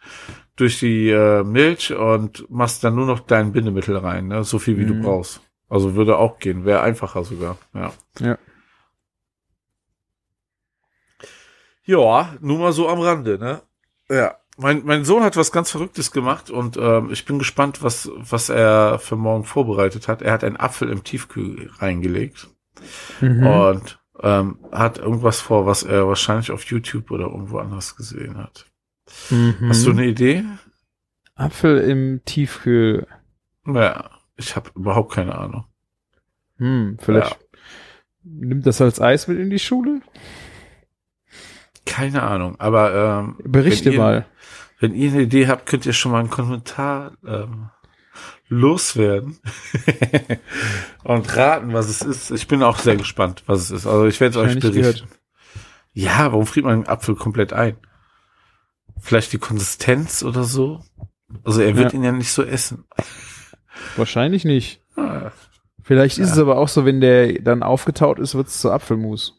[0.57, 4.43] durch die äh, Milch und machst dann nur noch dein Bindemittel rein, ne?
[4.45, 4.89] So viel wie Mhm.
[4.89, 5.41] du brauchst.
[5.69, 7.59] Also würde auch gehen, wäre einfacher sogar.
[7.75, 7.93] Ja.
[8.19, 8.39] Ja.
[11.85, 13.63] Ja, nur mal so am Rande, ne?
[14.09, 14.37] Ja.
[14.57, 18.51] Mein, mein Sohn hat was ganz Verrücktes gemacht und ähm, ich bin gespannt, was, was
[18.51, 20.21] er für morgen vorbereitet hat.
[20.21, 22.49] Er hat einen Apfel im Tiefkühl reingelegt
[23.21, 23.47] Mhm.
[23.47, 28.67] und ähm, hat irgendwas vor, was er wahrscheinlich auf YouTube oder irgendwo anders gesehen hat.
[29.31, 29.57] Mhm.
[29.69, 30.45] Hast du eine Idee?
[31.35, 33.07] Apfel im Tiefkühl.
[33.67, 35.65] Ja, ich habe überhaupt keine Ahnung.
[36.59, 37.39] Hm, vielleicht
[38.23, 40.01] nimmt das als Eis mit in die Schule?
[41.91, 44.27] Keine Ahnung, aber ähm, Berichte wenn ihr, mal.
[44.79, 47.71] Wenn ihr eine Idee habt, könnt ihr schon mal einen Kommentar ähm,
[48.49, 49.39] loswerden
[51.05, 52.31] und raten, was es ist.
[52.31, 53.87] Ich bin auch sehr gespannt, was es ist.
[53.87, 55.09] Also ich werde es euch berichten.
[55.93, 57.77] Ja, warum friert man einen Apfel komplett ein?
[58.99, 60.83] Vielleicht die Konsistenz oder so?
[61.45, 61.99] Also er wird Ja.
[61.99, 62.85] ihn ja nicht so essen.
[63.97, 64.81] Wahrscheinlich nicht.
[64.97, 65.31] Ah,
[65.83, 66.35] Vielleicht ist Ja.
[66.35, 69.37] es aber auch so, wenn der dann aufgetaut ist, wird es zu Apfelmus.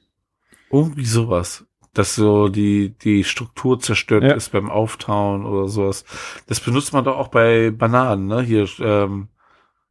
[0.70, 1.66] Irgendwie sowas.
[1.94, 4.32] Dass so die, die Struktur zerstört Ja.
[4.34, 6.06] ist beim Auftauen oder sowas.
[6.48, 8.42] Das benutzt man doch auch bei Bananen, ne?
[8.42, 9.28] Hier, ähm,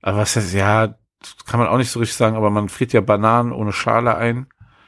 [0.01, 0.95] aber was heißt, ja,
[1.47, 4.47] kann man auch nicht so richtig sagen, aber man friert ja Bananen ohne Schale ein.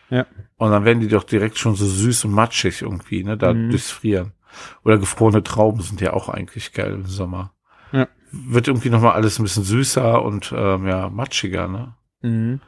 [0.09, 0.25] Ja.
[0.57, 3.37] Und dann werden die doch direkt schon so süß und matschig irgendwie, ne?
[3.37, 3.69] Da Mhm.
[3.71, 4.33] durchs Frieren.
[4.85, 7.53] Oder gefrorene Trauben sind ja auch eigentlich geil im Sommer.
[7.93, 8.09] Ja.
[8.31, 11.95] Wird irgendwie nochmal alles ein bisschen süßer und ähm, ja, matschiger, ne?
[12.23, 12.61] Mhm.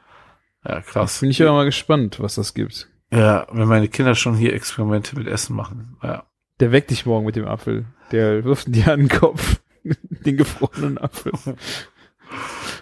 [0.67, 1.21] Ja, krass.
[1.21, 2.91] Bin ich aber mal gespannt, was das gibt.
[3.15, 5.97] Ja, wenn meine Kinder schon hier Experimente mit Essen machen.
[6.03, 6.25] Ja.
[6.61, 7.85] Der weckt dich morgen mit dem Apfel.
[8.13, 9.61] Der wirft dir an den Kopf.
[9.85, 11.33] den gefrorenen Apfel.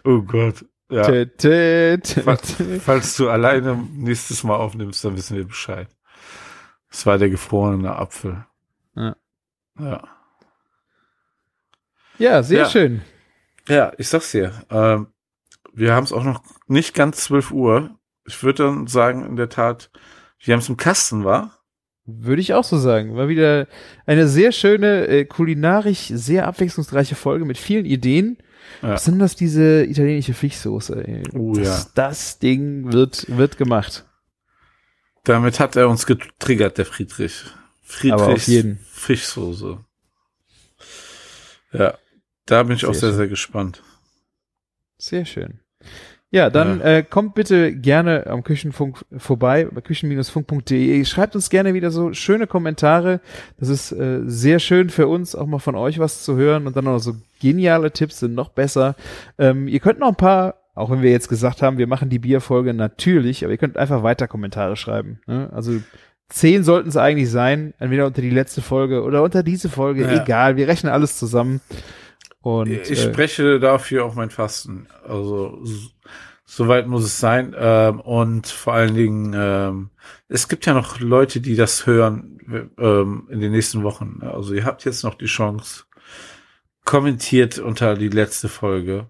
[0.05, 0.65] Oh Gott.
[0.91, 1.03] Ja.
[1.05, 5.89] Tä, tä, tä, Falls, falls du alleine nächstes Mal aufnimmst, dann wissen wir Bescheid.
[6.91, 8.45] Es war der gefrorene Apfel.
[8.95, 9.17] Ja.
[9.79, 10.03] Ja.
[12.19, 12.69] Ja, sehr Ja.
[12.71, 13.03] schön.
[13.69, 14.53] Ja, ich sag's dir.
[14.71, 15.07] Ähm,
[15.73, 17.91] wir haben es auch noch nicht ganz 12 Uhr.
[18.27, 19.91] Ich würde dann sagen, in der Tat,
[20.43, 21.59] wir haben es im Kasten, war?
[22.05, 23.15] Würde ich auch so sagen.
[23.15, 23.69] War wieder
[24.07, 28.39] eine sehr schöne, äh, kulinarisch sehr abwechslungsreiche Folge mit vielen Ideen.
[28.81, 28.95] Ja.
[28.95, 31.07] Besonders diese italienische Fischsoße.
[31.07, 31.23] Ey.
[31.35, 31.91] Oh das, ja.
[31.95, 34.05] das Ding wird, wird gemacht.
[35.25, 37.45] Damit hat er uns getriggert, der Friedrich.
[37.83, 38.79] Friedrichs Aber auf jeden.
[38.91, 39.79] Fischsoße.
[41.73, 41.99] Ja,
[42.47, 43.17] da bin ich auch Sehr sehr, schön.
[43.19, 43.83] sehr gespannt.
[44.99, 45.61] Sehr schön.
[46.35, 51.05] Ja, dann äh, kommt bitte gerne am Küchenfunk vorbei, bei küchen-funk.de.
[51.05, 53.21] Schreibt uns gerne wieder so schöne Kommentare.
[53.61, 56.75] Das ist äh, sehr schön für uns, auch mal von euch was zu hören und
[56.75, 58.97] dann auch so geniale Tipps sind noch besser.
[59.39, 62.19] Ähm, ihr könnt noch ein paar, auch wenn wir jetzt gesagt haben, wir machen die
[62.19, 65.21] Bierfolge natürlich, aber ihr könnt einfach weiter Kommentare schreiben.
[65.27, 65.51] Ne?
[65.53, 65.73] Also
[66.31, 70.23] zehn sollten es eigentlich sein, entweder unter die letzte Folge oder unter diese Folge, Ja.
[70.23, 70.57] egal.
[70.57, 71.61] Wir rechnen alles zusammen.
[72.43, 74.89] Und ich äh, spreche dafür auch mein Fasten.
[75.07, 75.65] Also
[76.45, 77.55] soweit muss es sein.
[77.57, 79.91] Ähm, und vor allen Dingen, ähm,
[80.29, 82.39] es gibt ja noch Leute, die das hören
[82.79, 84.21] ähm, in den nächsten Wochen.
[84.23, 85.85] Also ihr habt jetzt noch die Chance.
[86.85, 89.09] Kommentiert unter die letzte Folge.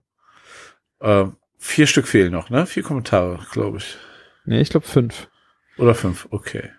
[1.01, 2.67] Ähm, vier Stück fehlen noch, ne?
[2.67, 3.97] Vier Kommentare, glaube ich.
[4.45, 5.29] nee, ich glaube fünf.
[5.79, 6.71] Oder fünf, okay.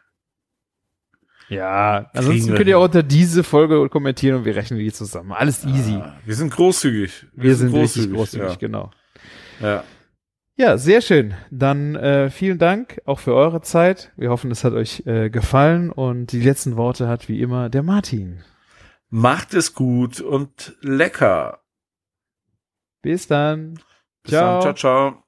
[1.49, 5.31] Ja, ansonsten wir könnt ihr auch unter diese Folge kommentieren und wir rechnen die zusammen.
[5.31, 5.95] Alles easy.
[5.95, 7.27] Ah, wir sind großzügig.
[7.33, 8.91] wir sind richtig großzügig, genau.
[9.59, 9.67] Ja.
[9.67, 9.83] ja.
[10.55, 11.33] Ja, sehr schön.
[11.49, 14.11] Dann äh, vielen Dank auch für eure Zeit.
[14.15, 17.81] Wir hoffen, es hat euch äh, gefallen und die letzten Worte hat wie immer der
[17.81, 18.43] Martin.
[19.09, 21.63] Macht es gut und lecker.
[23.01, 23.79] Bis dann.
[24.21, 24.61] Bis dann.
[24.61, 25.23] Ciao, ciao.